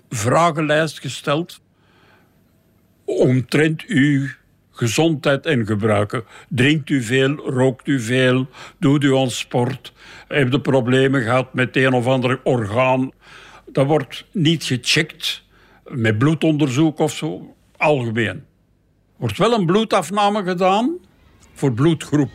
vragenlijst 0.09 1.01
gesteld 1.01 1.61
omtrent 3.05 3.85
uw 3.87 4.29
gezondheid 4.81 5.47
en 5.47 5.67
gebruiken. 5.67 6.25
Drinkt 6.49 6.91
u 6.91 7.03
veel, 7.03 7.37
rookt 7.37 7.87
u 7.87 8.01
veel, 8.01 8.47
doet 8.79 9.05
u 9.05 9.17
aan 9.17 9.31
sport, 9.31 9.93
hebt 10.29 10.55
u 10.55 10.59
problemen 10.59 11.23
gehad 11.23 11.55
met 11.55 11.77
een 11.77 11.93
of 11.93 12.07
ander 12.07 12.41
orgaan. 12.43 13.11
Dat 13.67 13.87
wordt 13.87 14.25
niet 14.33 14.65
gecheckt 14.65 15.43
met 15.85 16.19
bloedonderzoek 16.19 16.99
of 16.99 17.13
zo, 17.13 17.55
algemeen. 17.77 18.45
Wordt 19.17 19.39
wel 19.39 19.53
een 19.53 19.67
bloedafname 19.67 20.43
gedaan 20.43 20.99
voor 21.55 21.73
bloedgroep. 21.73 22.31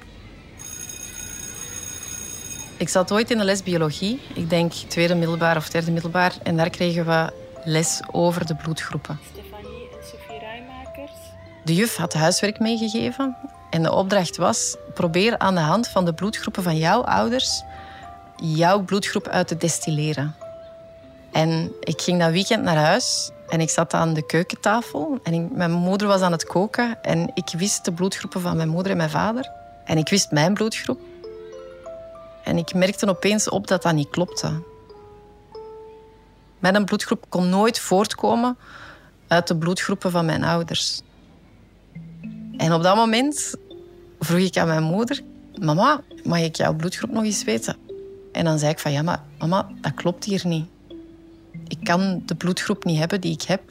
Ik 2.78 2.90
zat 2.90 3.12
ooit 3.12 3.32
in 3.32 3.38
de 3.38 3.44
les 3.44 3.64
biologie, 3.64 4.20
ik 4.34 4.50
denk 4.50 4.72
tweede 4.72 5.16
middelbaar 5.16 5.58
of 5.58 5.70
derde 5.70 5.92
middelbaar, 5.92 6.34
en 6.44 6.58
daar 6.58 6.70
kregen 6.70 7.06
we 7.06 7.32
les 7.64 8.02
over 8.12 8.46
de 8.46 8.56
bloedgroepen. 8.56 9.20
De 11.66 11.76
juf 11.76 11.96
had 11.96 12.14
huiswerk 12.14 12.60
meegegeven 12.60 13.36
en 13.70 13.84
de 13.84 13.92
opdracht 13.92 14.38
was: 14.38 14.76
probeer 14.94 15.38
aan 15.38 15.56
de 15.56 15.62
hand 15.62 15.88
van 15.88 16.06
de 16.06 16.14
bloedgroepen 16.14 16.64
van 16.64 16.78
jouw 16.78 17.04
ouders 17.04 17.64
jouw 18.36 18.82
bloedgroep 18.82 19.28
uit 19.28 19.48
te 19.48 19.58
destilleren. 19.58 20.36
En 21.32 21.72
ik 21.80 22.02
ging 22.02 22.20
dat 22.20 22.32
weekend 22.32 22.64
naar 22.64 22.76
huis 22.78 23.32
en 23.50 23.62
ik 23.62 23.70
zat 23.70 23.94
aan 23.94 24.14
de 24.14 24.26
keukentafel 24.26 25.20
en 25.24 25.34
ik- 25.34 25.52
mijn 25.52 25.72
moeder 25.72 26.08
was 26.08 26.22
aan 26.22 26.32
het 26.32 26.46
koken 26.46 27.04
en 27.04 27.32
ik 27.34 27.54
wist 27.58 27.86
de 27.86 27.92
bloedgroepen 27.92 28.42
van 28.42 28.56
mijn 28.56 28.70
moeder 28.70 28.92
en 28.92 28.98
mijn 28.98 29.10
vader 29.10 29.52
en 29.86 29.98
ik 29.98 30.10
wist 30.10 30.32
mijn 30.32 30.54
bloedgroep. 30.54 31.00
En 32.44 32.58
ik 32.58 32.74
merkte 32.74 33.08
opeens 33.08 33.50
op 33.50 33.68
dat 33.68 33.84
dat 33.84 33.94
niet 33.94 34.10
klopte. 34.10 34.62
Mijn 36.60 36.86
bloedgroep 36.86 37.26
kon 37.30 37.50
nooit 37.50 37.80
voortkomen 37.80 38.58
uit 39.28 39.48
de 39.48 39.58
bloedgroepen 39.58 40.12
van 40.12 40.26
mijn 40.26 40.44
ouders. 40.44 41.02
En 42.58 42.74
op 42.74 42.84
dat 42.84 42.96
moment 42.96 43.56
vroeg 44.20 44.40
ik 44.40 44.58
aan 44.58 44.68
mijn 44.68 44.84
moeder: 44.84 45.22
Mama, 45.56 46.02
mag 46.24 46.40
ik 46.40 46.56
jouw 46.56 46.76
bloedgroep 46.76 47.12
nog 47.12 47.24
eens 47.24 47.44
weten? 47.44 47.76
En 48.32 48.44
dan 48.44 48.60
zei 48.60 48.72
ik 48.72 48.80
van 48.80 48.92
ja, 48.92 49.02
maar 49.02 49.24
mama, 49.40 49.70
dat 49.82 49.94
klopt 49.94 50.24
hier 50.24 50.42
niet. 50.44 50.66
Ik 51.68 51.78
kan 51.84 52.22
de 52.26 52.36
bloedgroep 52.36 52.84
niet 52.84 53.00
hebben 53.00 53.22
die 53.22 53.34
ik 53.34 53.42
heb. 53.42 53.62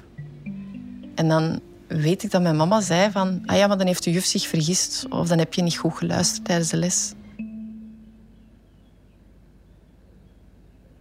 En 1.14 1.28
dan 1.28 1.60
weet 1.86 2.22
ik 2.22 2.30
dat 2.30 2.42
mijn 2.42 2.56
mama 2.56 2.80
zei 2.80 3.10
van 3.10 3.42
ah 3.46 3.56
ja, 3.56 3.66
maar 3.66 3.78
dan 3.78 3.86
heeft 3.86 4.04
de 4.04 4.10
juf 4.10 4.24
zich 4.24 4.46
vergist 4.46 5.06
of 5.08 5.28
dan 5.28 5.38
heb 5.38 5.54
je 5.54 5.62
niet 5.62 5.76
goed 5.76 5.94
geluisterd 5.94 6.44
tijdens 6.44 6.70
de 6.70 6.76
les. 6.76 7.12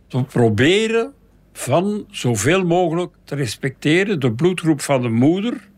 We 0.10 0.24
proberen 0.24 1.14
van 1.54 2.06
zoveel 2.12 2.66
mogelijk 2.66 3.14
te 3.24 3.36
respecteren 3.36 4.20
de 4.20 4.32
bloedgroep 4.32 4.82
van 4.82 5.02
de 5.02 5.10
moeder 5.10 5.70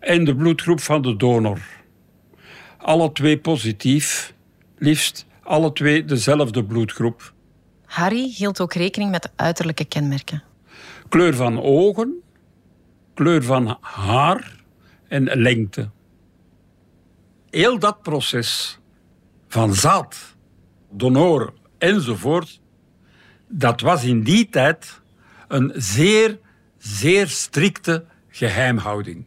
en 0.00 0.24
de 0.24 0.36
bloedgroep 0.36 0.80
van 0.80 1.02
de 1.02 1.16
donor. 1.16 1.60
Alle 2.78 3.12
twee 3.12 3.38
positief, 3.38 4.34
liefst 4.78 5.26
alle 5.42 5.72
twee 5.72 6.04
dezelfde 6.04 6.64
bloedgroep. 6.64 7.32
Harry 7.84 8.32
hield 8.36 8.60
ook 8.60 8.72
rekening 8.74 9.10
met 9.10 9.22
de 9.22 9.30
uiterlijke 9.36 9.84
kenmerken. 9.84 10.42
Kleur 11.08 11.34
van 11.34 11.62
ogen, 11.62 12.22
kleur 13.14 13.42
van 13.42 13.78
haar 13.80 14.56
en 15.08 15.24
lengte. 15.24 15.90
Heel 17.50 17.78
dat 17.78 18.02
proces 18.02 18.78
van 19.48 19.74
zaad, 19.74 20.36
donoren 20.90 21.54
enzovoort, 21.78 22.60
dat 23.48 23.80
was 23.80 24.04
in 24.04 24.22
die 24.22 24.48
tijd 24.48 25.00
een 25.48 25.72
zeer, 25.74 26.38
zeer 26.78 27.28
strikte 27.28 28.04
geheimhouding. 28.28 29.24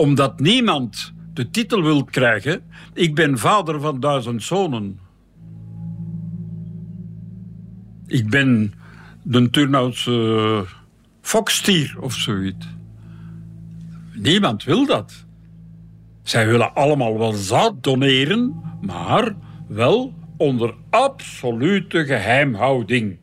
Omdat 0.00 0.40
niemand 0.40 1.12
de 1.34 1.50
titel 1.50 1.82
wil 1.82 2.04
krijgen, 2.04 2.62
ik 2.94 3.14
ben 3.14 3.38
vader 3.38 3.80
van 3.80 4.00
duizend 4.00 4.42
zonen. 4.42 5.00
Ik 8.06 8.30
ben 8.30 8.74
de 9.22 9.50
Turnhoutse 9.50 10.66
fokstier 11.20 11.96
of 12.00 12.12
zoiets. 12.12 12.66
Niemand 14.14 14.64
wil 14.64 14.86
dat. 14.86 15.26
Zij 16.22 16.46
willen 16.46 16.74
allemaal 16.74 17.18
wel 17.18 17.32
zaad 17.32 17.82
doneren, 17.82 18.62
maar 18.80 19.34
wel 19.68 20.14
onder 20.36 20.74
absolute 20.90 22.04
geheimhouding. 22.04 23.18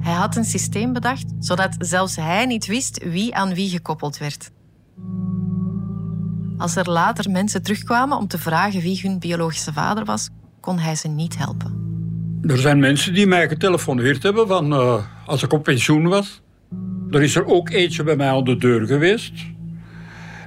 Hij 0.00 0.14
had 0.14 0.36
een 0.36 0.44
systeem 0.44 0.92
bedacht 0.92 1.32
zodat 1.38 1.76
zelfs 1.78 2.16
hij 2.16 2.46
niet 2.46 2.66
wist 2.66 3.04
wie 3.04 3.34
aan 3.34 3.54
wie 3.54 3.68
gekoppeld 3.68 4.18
werd. 4.18 4.50
Als 6.58 6.76
er 6.76 6.90
later 6.90 7.30
mensen 7.30 7.62
terugkwamen 7.62 8.18
om 8.18 8.28
te 8.28 8.38
vragen 8.38 8.80
wie 8.80 9.00
hun 9.02 9.18
biologische 9.18 9.72
vader 9.72 10.04
was, 10.04 10.28
kon 10.60 10.78
hij 10.78 10.94
ze 10.94 11.08
niet 11.08 11.38
helpen. 11.38 11.86
Er 12.42 12.58
zijn 12.58 12.78
mensen 12.78 13.14
die 13.14 13.26
mij 13.26 13.48
getelefoneerd 13.48 14.22
hebben 14.22 14.46
van 14.46 14.72
eh, 14.72 15.04
als 15.26 15.42
ik 15.42 15.52
op 15.52 15.62
pensioen 15.62 16.08
was. 16.08 16.40
Er 17.10 17.22
is 17.22 17.36
er 17.36 17.46
ook 17.46 17.70
eentje 17.70 18.02
bij 18.02 18.16
mij 18.16 18.28
aan 18.28 18.44
de 18.44 18.56
deur 18.56 18.86
geweest. 18.86 19.32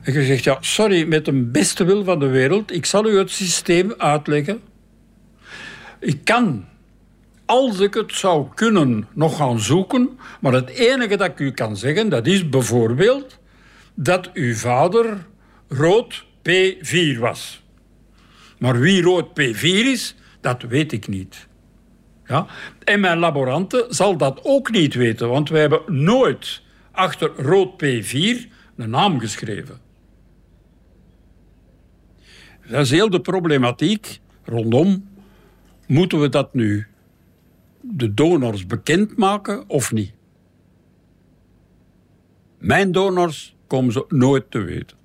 En 0.03 0.13
gezegd, 0.13 0.43
ja, 0.43 0.57
sorry, 0.59 1.07
met 1.07 1.25
de 1.25 1.33
beste 1.33 1.83
wil 1.83 2.03
van 2.03 2.19
de 2.19 2.27
wereld, 2.27 2.73
ik 2.73 2.85
zal 2.85 3.09
u 3.09 3.17
het 3.17 3.31
systeem 3.31 3.93
uitleggen. 3.97 4.59
Ik 5.99 6.23
kan, 6.23 6.65
als 7.45 7.79
ik 7.79 7.93
het 7.93 8.13
zou 8.13 8.47
kunnen, 8.55 9.07
nog 9.13 9.37
gaan 9.37 9.59
zoeken. 9.59 10.09
Maar 10.39 10.53
het 10.53 10.69
enige 10.69 11.17
dat 11.17 11.27
ik 11.27 11.39
u 11.39 11.51
kan 11.51 11.77
zeggen, 11.77 12.09
dat 12.09 12.27
is 12.27 12.49
bijvoorbeeld 12.49 13.39
dat 14.03 14.31
uw 14.33 14.55
vader 14.55 15.25
rood 15.67 16.25
P4 16.49 17.19
was. 17.19 17.63
Maar 18.59 18.79
wie 18.79 19.01
rood 19.01 19.29
P4 19.29 19.61
is, 19.61 20.15
dat 20.39 20.61
weet 20.61 20.91
ik 20.91 21.07
niet. 21.07 21.47
Ja? 22.25 22.47
En 22.83 22.99
mijn 22.99 23.17
laborante 23.17 23.85
zal 23.89 24.17
dat 24.17 24.39
ook 24.43 24.71
niet 24.71 24.93
weten, 24.93 25.29
want 25.29 25.49
wij 25.49 25.61
hebben 25.61 26.03
nooit 26.03 26.61
achter 26.91 27.31
rood 27.35 27.83
P4 27.83 28.49
een 28.75 28.89
naam 28.89 29.19
geschreven. 29.19 29.79
Dat 32.67 32.81
is 32.81 32.91
heel 32.91 33.09
de 33.09 33.21
problematiek 33.21 34.19
rondom. 34.43 35.09
Moeten 35.87 36.19
we 36.19 36.29
dat 36.29 36.53
nu 36.53 36.87
de 37.81 38.13
donors 38.13 38.65
bekendmaken 38.65 39.69
of 39.69 39.91
niet? 39.91 40.13
Mijn 42.57 42.91
donors 42.91 43.55
komen 43.71 43.91
ze 43.91 44.05
nooit 44.07 44.51
te 44.51 44.59
weten. 44.59 44.97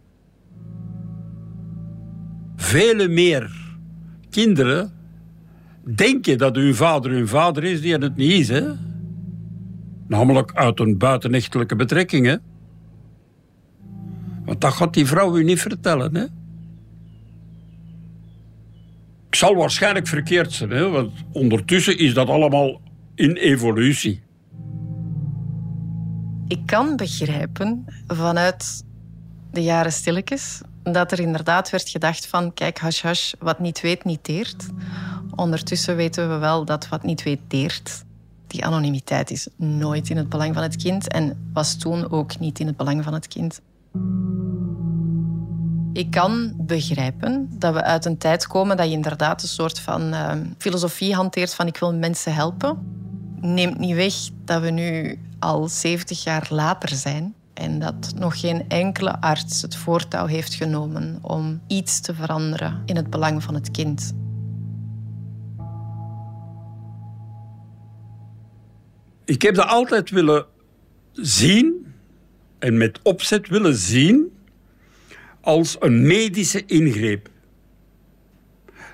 Vele 2.57 3.09
meer 3.09 3.51
kinderen 4.31 4.93
denken 5.95 6.39
dat 6.39 6.57
hun 6.57 6.75
vader 6.75 7.11
hun 7.11 7.29
vader 7.29 7.65
is, 7.65 7.81
die 7.81 7.93
het 7.93 8.17
niet 8.17 8.33
is. 8.33 8.49
Hè? 8.49 8.73
Namelijk 10.07 10.53
uit 10.55 10.81
een 10.81 10.99
buitenechtelijke 10.99 11.77
betrekking. 11.77 12.27
Hè? 12.27 12.37
Want 14.45 14.61
dat 14.61 14.73
gaat 14.73 14.95
die 14.95 15.07
vrouw 15.07 15.37
u 15.37 15.45
niet 15.45 15.61
vertellen. 15.61 16.17
Hè? 16.17 16.25
Ik 19.29 19.35
zal 19.35 19.55
waarschijnlijk 19.55 20.07
verkeerd 20.07 20.53
zijn, 20.53 20.71
hè? 20.71 20.89
want 20.89 21.13
ondertussen 21.33 21.99
is 21.99 22.15
dat 22.15 22.29
allemaal 22.29 22.81
in 23.15 23.33
evolutie. 23.33 24.26
Ik 26.49 26.67
kan 26.67 26.97
begrijpen 26.97 27.85
vanuit 28.07 28.85
de 29.51 29.63
jaren 29.63 29.93
stilletjes 29.93 30.61
dat 30.83 31.13
er 31.13 31.21
inderdaad 31.21 31.71
werd 31.71 31.89
gedacht 31.89 32.27
van 32.27 32.55
kijk, 32.55 32.79
hash 32.79 33.03
hash, 33.03 33.33
wat 33.39 33.59
niet 33.59 33.81
weet, 33.81 34.05
niet 34.05 34.25
deert. 34.25 34.67
Ondertussen 35.35 35.97
weten 35.97 36.29
we 36.29 36.37
wel 36.37 36.65
dat 36.65 36.89
wat 36.89 37.03
niet 37.03 37.23
weet, 37.23 37.41
deert. 37.49 38.05
Die 38.47 38.65
anonimiteit 38.65 39.31
is 39.31 39.49
nooit 39.57 40.09
in 40.11 40.17
het 40.17 40.29
belang 40.29 40.55
van 40.55 40.63
het 40.63 40.77
kind 40.77 41.09
en 41.09 41.51
was 41.53 41.77
toen 41.77 42.11
ook 42.11 42.39
niet 42.39 42.59
in 42.59 42.67
het 42.67 42.77
belang 42.77 43.05
van 43.05 43.13
het 43.13 43.29
kind. 43.29 43.61
Ik 45.93 46.11
kan 46.11 46.53
begrijpen 46.57 47.49
dat 47.59 47.75
we 47.75 47.83
uit 47.83 48.05
een 48.05 48.19
tijd 48.19 48.47
komen 48.47 48.77
dat 48.77 48.87
je 48.87 48.93
inderdaad 48.93 49.43
een 49.43 49.49
soort 49.49 49.81
van 49.81 50.15
uh, 50.15 50.33
filosofie 50.59 51.15
hanteert 51.15 51.55
van 51.55 51.67
ik 51.67 51.77
wil 51.77 51.95
mensen 51.95 52.35
helpen. 52.35 52.95
Neemt 53.41 53.79
niet 53.79 53.95
weg 53.95 54.15
dat 54.45 54.63
we 54.63 54.71
nu 54.71 55.19
al 55.39 55.69
70 55.69 56.25
jaar 56.25 56.47
later 56.51 56.89
zijn 56.89 57.35
en 57.55 57.79
dat 57.79 58.13
nog 58.17 58.41
geen 58.41 58.69
enkele 58.69 59.21
arts 59.21 59.63
het 59.63 59.77
voortouw 59.77 60.27
heeft 60.27 60.55
genomen 60.55 61.19
om 61.23 61.61
iets 61.67 62.01
te 62.01 62.15
veranderen 62.15 62.83
in 62.87 62.97
het 62.97 63.11
belang 63.11 63.43
van 63.43 63.55
het 63.55 63.71
kind. 63.71 64.15
Ik 69.25 69.43
heb 69.43 69.55
dat 69.55 69.67
altijd 69.67 70.11
willen 70.11 70.47
zien 71.13 71.95
en 72.59 72.77
met 72.77 73.01
opzet 73.03 73.49
willen 73.49 73.75
zien 73.75 74.33
als 75.41 75.77
een 75.81 76.07
medische 76.07 76.67
ingreep. 76.67 77.31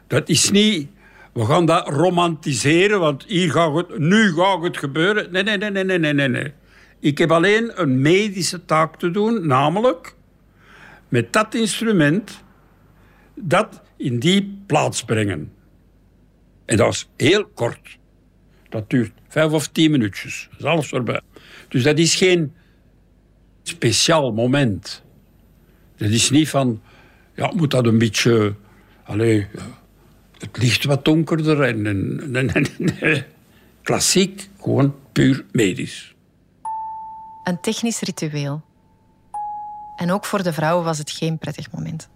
Dat 0.06 0.28
is 0.28 0.50
niet 0.50 0.88
we 1.32 1.44
gaan 1.44 1.66
dat 1.66 1.88
romantiseren, 1.88 3.00
want 3.00 3.24
hier 3.24 3.50
gaat 3.50 3.74
het, 3.74 3.98
nu 3.98 4.32
gaat 4.32 4.62
het 4.62 4.76
gebeuren. 4.76 5.32
Nee, 5.32 5.42
nee, 5.42 5.58
nee, 5.58 5.70
nee, 5.70 5.98
nee, 5.98 6.12
nee, 6.12 6.28
nee. 6.28 6.52
Ik 7.00 7.18
heb 7.18 7.30
alleen 7.32 7.80
een 7.80 8.00
medische 8.00 8.64
taak 8.64 8.96
te 8.96 9.10
doen, 9.10 9.46
namelijk 9.46 10.14
met 11.08 11.32
dat 11.32 11.54
instrument 11.54 12.44
dat 13.34 13.82
in 13.96 14.18
die 14.18 14.62
plaats 14.66 15.04
brengen. 15.04 15.52
En 16.64 16.76
dat 16.76 16.92
is 16.92 17.08
heel 17.16 17.46
kort. 17.54 17.98
Dat 18.68 18.90
duurt 18.90 19.12
vijf 19.28 19.52
of 19.52 19.68
tien 19.68 19.90
minuutjes. 19.90 20.48
Dat 20.50 20.58
is 20.58 20.64
alles 20.64 20.88
voorbij. 20.88 21.20
Dus 21.68 21.82
dat 21.82 21.98
is 21.98 22.14
geen 22.14 22.52
speciaal 23.62 24.32
moment. 24.32 25.02
Dat 25.96 26.10
is 26.10 26.30
niet 26.30 26.48
van, 26.48 26.82
ja, 27.34 27.52
moet 27.54 27.70
dat 27.70 27.86
een 27.86 27.98
beetje... 27.98 28.54
Allez, 29.04 29.46
het 30.42 30.58
licht 30.62 30.84
wat 30.84 31.04
donkerder 31.04 31.62
en... 31.62 31.86
en, 31.86 32.36
en, 32.36 32.48
en- 32.54 32.96
nee. 33.00 33.24
Klassiek, 33.82 34.48
gewoon 34.60 34.94
puur 35.12 35.44
medisch. 35.52 36.14
Een 37.44 37.60
technisch 37.60 38.00
ritueel. 38.00 38.62
En 39.96 40.10
ook 40.10 40.24
voor 40.24 40.42
de 40.42 40.52
vrouwen 40.52 40.84
was 40.84 40.98
het 40.98 41.10
geen 41.10 41.38
prettig 41.38 41.70
moment. 41.70 42.08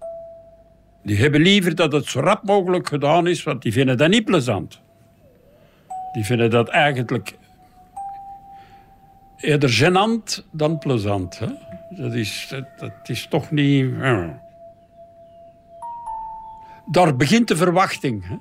Die 1.02 1.16
hebben 1.16 1.40
liever 1.40 1.74
dat 1.74 1.92
het 1.92 2.06
zo 2.06 2.20
rap 2.20 2.42
mogelijk 2.42 2.88
gedaan 2.88 3.26
is, 3.26 3.42
want 3.42 3.62
die 3.62 3.72
vinden 3.72 3.96
dat 3.96 4.08
niet 4.08 4.24
plezant. 4.24 4.80
Die 6.12 6.24
vinden 6.24 6.50
dat 6.50 6.68
eigenlijk 6.68 7.36
eerder 9.36 9.70
gênant 9.70 10.44
dan 10.50 10.78
plezant. 10.78 11.38
Hè? 11.38 11.46
Dat, 11.90 12.14
is, 12.14 12.46
dat, 12.50 12.64
dat 12.78 13.08
is 13.08 13.26
toch 13.30 13.50
niet... 13.50 13.92
Daar 16.90 17.16
begint 17.16 17.48
de 17.48 17.56
verwachting. 17.56 18.28
Hè? 18.28 18.36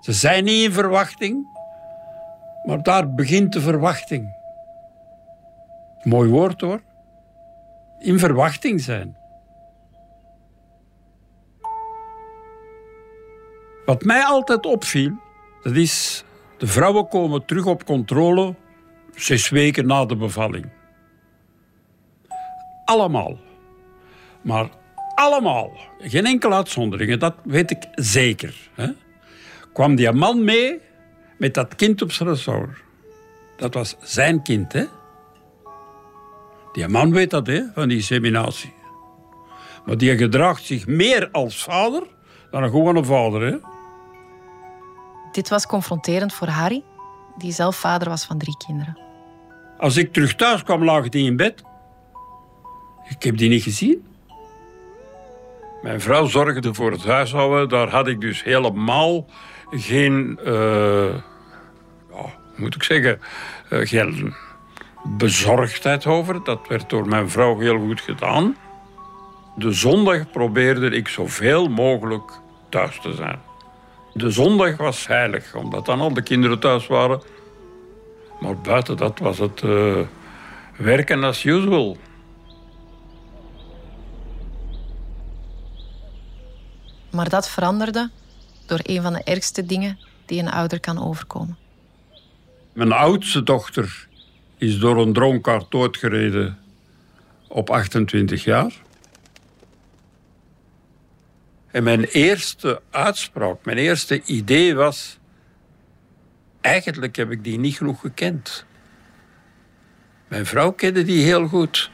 Ze 0.00 0.12
zijn 0.12 0.44
niet 0.44 0.64
in 0.64 0.72
verwachting, 0.72 1.46
maar 2.66 2.82
daar 2.82 3.14
begint 3.14 3.52
de 3.52 3.60
verwachting. 3.60 4.34
Mooi 6.02 6.30
woord 6.30 6.60
hoor. 6.60 6.82
In 7.98 8.18
verwachting 8.18 8.80
zijn. 8.80 9.16
Wat 13.84 14.02
mij 14.02 14.24
altijd 14.24 14.66
opviel, 14.66 15.12
dat 15.62 15.74
is... 15.74 16.24
De 16.58 16.68
vrouwen 16.68 17.08
komen 17.08 17.44
terug 17.44 17.66
op 17.66 17.84
controle 17.84 18.54
zes 19.14 19.48
weken 19.48 19.86
na 19.86 20.04
de 20.04 20.16
bevalling. 20.16 20.68
Allemaal. 22.84 23.36
Maar 24.42 24.68
allemaal. 25.14 25.72
Geen 25.98 26.26
enkele 26.26 26.54
uitzonderingen, 26.54 27.18
dat 27.18 27.34
weet 27.44 27.70
ik 27.70 27.88
zeker. 27.94 28.54
Hè? 28.74 28.88
Kwam 29.72 29.94
die 29.94 30.12
man 30.12 30.44
mee 30.44 30.80
met 31.38 31.54
dat 31.54 31.74
kind 31.74 32.02
op 32.02 32.12
zijn 32.12 32.28
ressort. 32.28 32.78
Dat 33.56 33.74
was 33.74 33.96
zijn 34.00 34.42
kind, 34.42 34.72
hè? 34.72 34.84
Die 36.72 36.88
man 36.88 37.12
weet 37.12 37.30
dat, 37.30 37.46
hè, 37.46 37.62
van 37.74 37.88
die 37.88 38.02
seminatie. 38.02 38.72
Maar 39.86 39.96
die 39.98 40.16
gedraagt 40.16 40.64
zich 40.64 40.86
meer 40.86 41.28
als 41.32 41.62
vader 41.62 42.02
dan 42.50 42.62
een 42.62 42.70
gewone 42.70 43.04
vader, 43.04 43.42
hè? 43.42 43.56
Dit 45.32 45.48
was 45.48 45.66
confronterend 45.66 46.32
voor 46.32 46.48
Harry, 46.48 46.82
die 47.36 47.52
zelf 47.52 47.76
vader 47.76 48.08
was 48.08 48.24
van 48.24 48.38
drie 48.38 48.56
kinderen. 48.66 48.98
Als 49.78 49.96
ik 49.96 50.12
terug 50.12 50.34
thuis 50.34 50.62
kwam, 50.62 50.84
lag 50.84 51.08
die 51.08 51.26
in 51.26 51.36
bed. 51.36 51.62
Ik 53.08 53.22
heb 53.22 53.36
die 53.36 53.48
niet 53.48 53.62
gezien. 53.62 54.06
Mijn 55.82 56.00
vrouw 56.00 56.26
zorgde 56.26 56.74
voor 56.74 56.90
het 56.90 57.04
huishouden. 57.04 57.68
Daar 57.68 57.88
had 57.88 58.08
ik 58.08 58.20
dus 58.20 58.42
helemaal 58.42 59.26
geen, 59.70 60.38
eh, 60.44 61.14
ja, 62.10 62.16
hoe 62.16 62.30
moet 62.56 62.74
ik 62.74 62.82
zeggen, 62.82 63.20
eh, 63.68 63.78
geen 63.82 64.34
bezorgdheid 65.02 66.06
over. 66.06 66.44
Dat 66.44 66.68
werd 66.68 66.90
door 66.90 67.08
mijn 67.08 67.30
vrouw 67.30 67.58
heel 67.58 67.78
goed 67.78 68.00
gedaan. 68.00 68.56
De 69.56 69.72
zondag 69.72 70.30
probeerde 70.30 70.90
ik 70.90 71.08
zoveel 71.08 71.68
mogelijk 71.68 72.30
thuis 72.68 73.00
te 73.00 73.14
zijn. 73.14 73.38
De 74.12 74.30
zondag 74.30 74.76
was 74.76 75.06
heilig, 75.06 75.54
omdat 75.54 75.86
dan 75.86 76.00
al 76.00 76.14
de 76.14 76.22
kinderen 76.22 76.58
thuis 76.58 76.86
waren. 76.86 77.22
Maar 78.40 78.56
buiten 78.56 78.96
dat 78.96 79.18
was 79.18 79.38
het 79.38 79.62
eh, 79.62 79.98
werken 80.76 81.24
as 81.24 81.44
usual. 81.44 81.96
Maar 87.12 87.28
dat 87.28 87.48
veranderde 87.48 88.10
door 88.66 88.80
een 88.82 89.02
van 89.02 89.12
de 89.12 89.22
ergste 89.22 89.66
dingen 89.66 89.98
die 90.26 90.40
een 90.40 90.50
ouder 90.50 90.80
kan 90.80 91.04
overkomen. 91.04 91.56
Mijn 92.72 92.92
oudste 92.92 93.42
dochter 93.42 94.08
is 94.56 94.78
door 94.78 95.00
een 95.00 95.12
dronkaard 95.12 95.70
doodgereden 95.70 96.58
op 97.48 97.70
28 97.70 98.44
jaar. 98.44 98.72
En 101.70 101.82
mijn 101.82 102.04
eerste 102.04 102.82
uitspraak, 102.90 103.64
mijn 103.64 103.78
eerste 103.78 104.22
idee 104.24 104.74
was... 104.74 105.20
Eigenlijk 106.60 107.16
heb 107.16 107.30
ik 107.30 107.44
die 107.44 107.58
niet 107.58 107.76
genoeg 107.76 108.00
gekend. 108.00 108.64
Mijn 110.28 110.46
vrouw 110.46 110.72
kende 110.72 111.04
die 111.04 111.24
heel 111.24 111.46
goed. 111.46 111.90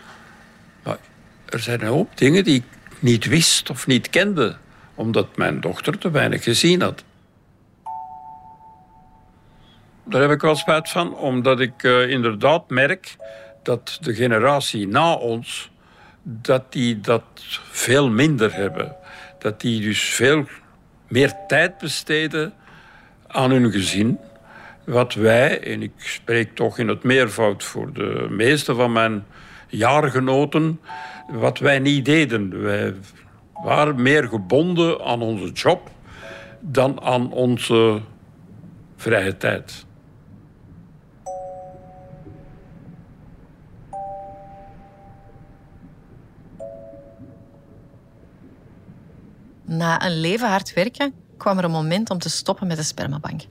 Maar 0.82 0.98
er 1.44 1.60
zijn 1.60 1.80
een 1.80 1.86
hoop 1.86 2.18
dingen 2.18 2.44
die 2.44 2.54
ik 2.56 2.64
niet 2.98 3.24
wist 3.24 3.70
of 3.70 3.86
niet 3.86 4.10
kende... 4.10 4.56
omdat 4.98 5.36
mijn 5.36 5.60
dochter 5.60 5.98
te 5.98 6.10
weinig 6.10 6.44
gezien 6.44 6.82
had. 6.82 7.04
Daar 10.04 10.20
heb 10.20 10.30
ik 10.30 10.40
wel 10.40 10.56
spijt 10.56 10.90
van, 10.90 11.14
omdat 11.14 11.60
ik 11.60 11.82
eh, 11.82 12.10
inderdaad 12.10 12.70
merk 12.70 13.16
dat 13.62 13.98
de 14.00 14.14
generatie 14.14 14.88
na 14.88 15.12
ons 15.12 15.70
dat 16.22 16.72
die 16.72 17.00
dat 17.00 17.22
veel 17.70 18.10
minder 18.10 18.54
hebben. 18.54 18.96
Dat 19.38 19.60
die 19.60 19.80
dus 19.80 20.02
veel 20.02 20.44
meer 21.08 21.32
tijd 21.46 21.78
besteden 21.78 22.52
aan 23.26 23.50
hun 23.50 23.72
gezin. 23.72 24.18
Wat 24.84 25.14
wij, 25.14 25.60
en 25.60 25.82
ik 25.82 25.92
spreek 25.96 26.54
toch 26.54 26.78
in 26.78 26.88
het 26.88 27.02
meervoud 27.02 27.64
voor 27.64 27.92
de 27.92 28.26
meeste 28.30 28.74
van 28.74 28.92
mijn 28.92 29.24
jaargenoten, 29.68 30.80
wat 31.28 31.58
wij 31.58 31.78
niet 31.78 32.04
deden. 32.04 32.62
Wij 32.62 32.94
waren 33.62 34.02
meer 34.02 34.28
gebonden 34.28 35.04
aan 35.04 35.22
onze 35.22 35.52
job 35.52 35.90
dan 36.60 37.00
aan 37.00 37.32
onze 37.32 38.00
vrije 38.96 39.36
tijd. 39.36 39.86
Na 49.64 50.04
een 50.06 50.20
leven 50.20 50.48
hard 50.48 50.74
werken 50.74 51.12
kwam 51.36 51.58
er 51.58 51.64
een 51.64 51.70
moment 51.70 52.10
om 52.10 52.18
te 52.18 52.30
stoppen 52.30 52.66
met 52.66 52.76
de 52.76 52.82
spermabank. 52.82 53.42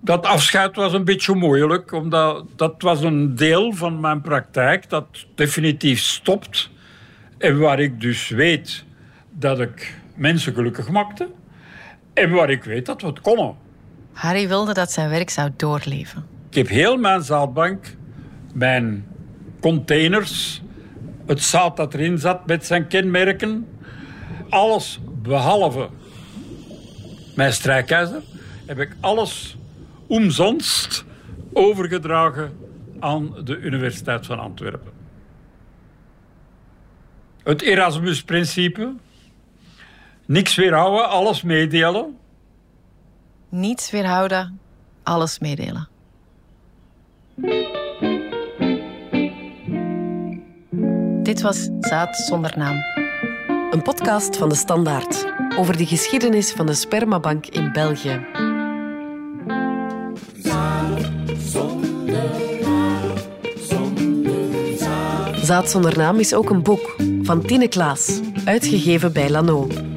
Dat 0.00 0.26
afscheid 0.26 0.76
was 0.76 0.92
een 0.92 1.04
beetje 1.04 1.34
moeilijk, 1.34 1.92
omdat 1.92 2.44
dat 2.56 2.82
was 2.82 3.02
een 3.02 3.34
deel 3.34 3.72
van 3.72 4.00
mijn 4.00 4.20
praktijk 4.20 4.90
dat 4.90 5.06
definitief 5.34 6.00
stopt. 6.00 6.70
En 7.38 7.58
waar 7.58 7.80
ik 7.80 8.00
dus 8.00 8.28
weet 8.28 8.84
dat 9.32 9.60
ik 9.60 9.94
mensen 10.14 10.54
gelukkig 10.54 10.88
maakte. 10.88 11.28
En 12.14 12.30
waar 12.30 12.50
ik 12.50 12.64
weet 12.64 12.86
dat 12.86 13.00
we 13.00 13.06
het 13.06 13.20
konden. 13.20 13.56
Harry 14.12 14.48
wilde 14.48 14.74
dat 14.74 14.92
zijn 14.92 15.10
werk 15.10 15.30
zou 15.30 15.50
doorleven. 15.56 16.24
Ik 16.48 16.54
heb 16.54 16.68
heel 16.68 16.96
mijn 16.96 17.22
zaadbank, 17.22 17.86
mijn 18.54 19.06
containers, 19.60 20.62
het 21.26 21.42
zaad 21.42 21.76
dat 21.76 21.94
erin 21.94 22.18
zat 22.18 22.46
met 22.46 22.66
zijn 22.66 22.86
kenmerken, 22.86 23.66
alles 24.48 25.00
behalve 25.22 25.88
mijn 27.34 27.52
strijkijzer, 27.52 28.22
heb 28.66 28.78
ik 28.78 28.96
alles 29.00 29.56
omzonst 30.06 31.04
overgedragen 31.52 32.56
aan 33.00 33.34
de 33.44 33.58
Universiteit 33.58 34.26
van 34.26 34.38
Antwerpen. 34.38 34.92
Het 37.42 37.62
Erasmus-principe. 37.62 38.92
Niks 40.32 40.54
weerhouden, 40.54 41.08
alles 41.08 41.42
meedelen. 41.42 42.16
Niets 43.48 43.90
weerhouden, 43.90 44.60
alles 45.02 45.38
meedelen. 45.38 45.88
Dit 51.22 51.40
was 51.40 51.68
Zaad 51.80 52.16
zonder 52.16 52.52
naam. 52.56 52.76
Een 53.70 53.82
podcast 53.82 54.36
van 54.36 54.48
de 54.48 54.54
Standaard 54.54 55.26
over 55.56 55.76
de 55.76 55.86
geschiedenis 55.86 56.52
van 56.52 56.66
de 56.66 56.74
spermabank 56.74 57.46
in 57.46 57.72
België. 57.72 58.26
Zaad 65.42 65.70
zonder 65.70 65.98
naam 65.98 66.18
is 66.18 66.34
ook 66.34 66.50
een 66.50 66.62
boek 66.62 66.96
van 67.22 67.42
Tine 67.42 67.68
Klaas, 67.68 68.20
uitgegeven 68.44 69.12
bij 69.12 69.30
Lano. 69.30 69.91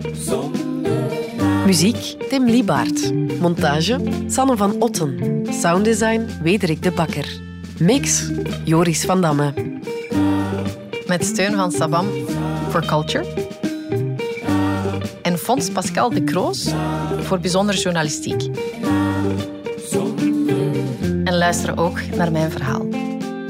Muziek 1.65 2.29
Tim 2.29 2.45
Liebaert. 2.45 3.13
Montage 3.39 3.99
Sanne 4.27 4.57
van 4.57 4.81
Otten. 4.81 5.45
Sounddesign 5.61 6.27
Wederik 6.41 6.83
de 6.83 6.91
Bakker. 6.91 7.39
Mix 7.79 8.23
Joris 8.63 9.05
van 9.05 9.21
Damme. 9.21 9.53
Met 11.07 11.25
steun 11.25 11.55
van 11.55 11.71
Sabam 11.71 12.05
for 12.69 12.85
Culture. 12.85 13.25
En 15.21 15.37
Fonds 15.37 15.69
Pascal 15.69 16.09
de 16.09 16.23
Kroos 16.23 16.73
voor 17.21 17.39
bijzondere 17.39 17.77
journalistiek. 17.77 18.41
En 21.23 21.37
luister 21.37 21.77
ook 21.77 21.99
naar 22.15 22.31
mijn 22.31 22.51
verhaal. 22.51 22.85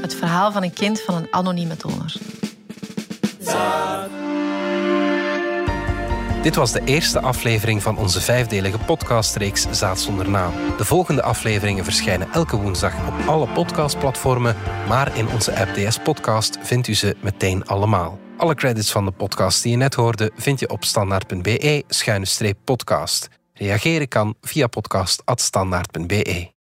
Het 0.00 0.14
verhaal 0.14 0.52
van 0.52 0.62
een 0.62 0.72
kind 0.72 1.00
van 1.00 1.14
een 1.14 1.28
anonieme 1.30 1.74
donor. 1.76 2.12
Dit 6.46 6.54
was 6.54 6.72
de 6.72 6.84
eerste 6.84 7.20
aflevering 7.20 7.82
van 7.82 7.98
onze 7.98 8.20
vijfdelige 8.20 8.78
podcastreeks 8.78 9.66
Zaad 9.70 10.00
zonder 10.00 10.30
naam. 10.30 10.52
De 10.76 10.84
volgende 10.84 11.22
afleveringen 11.22 11.84
verschijnen 11.84 12.32
elke 12.32 12.56
woensdag 12.56 13.08
op 13.08 13.14
alle 13.26 13.48
podcastplatformen, 13.48 14.56
maar 14.88 15.16
in 15.16 15.28
onze 15.28 15.58
app 15.58 15.74
DS 15.74 15.98
Podcast 15.98 16.58
vindt 16.60 16.88
u 16.88 16.94
ze 16.94 17.16
meteen 17.22 17.66
allemaal. 17.66 18.18
Alle 18.36 18.54
credits 18.54 18.92
van 18.92 19.04
de 19.04 19.10
podcast 19.10 19.62
die 19.62 19.72
je 19.72 19.78
net 19.78 19.94
hoorde 19.94 20.30
vind 20.36 20.60
je 20.60 20.68
op 20.68 20.84
standaard.be-podcast. 20.84 23.28
Reageren 23.52 24.08
kan 24.08 24.34
via 24.40 24.66
podcast.standaard.be. 24.66 26.54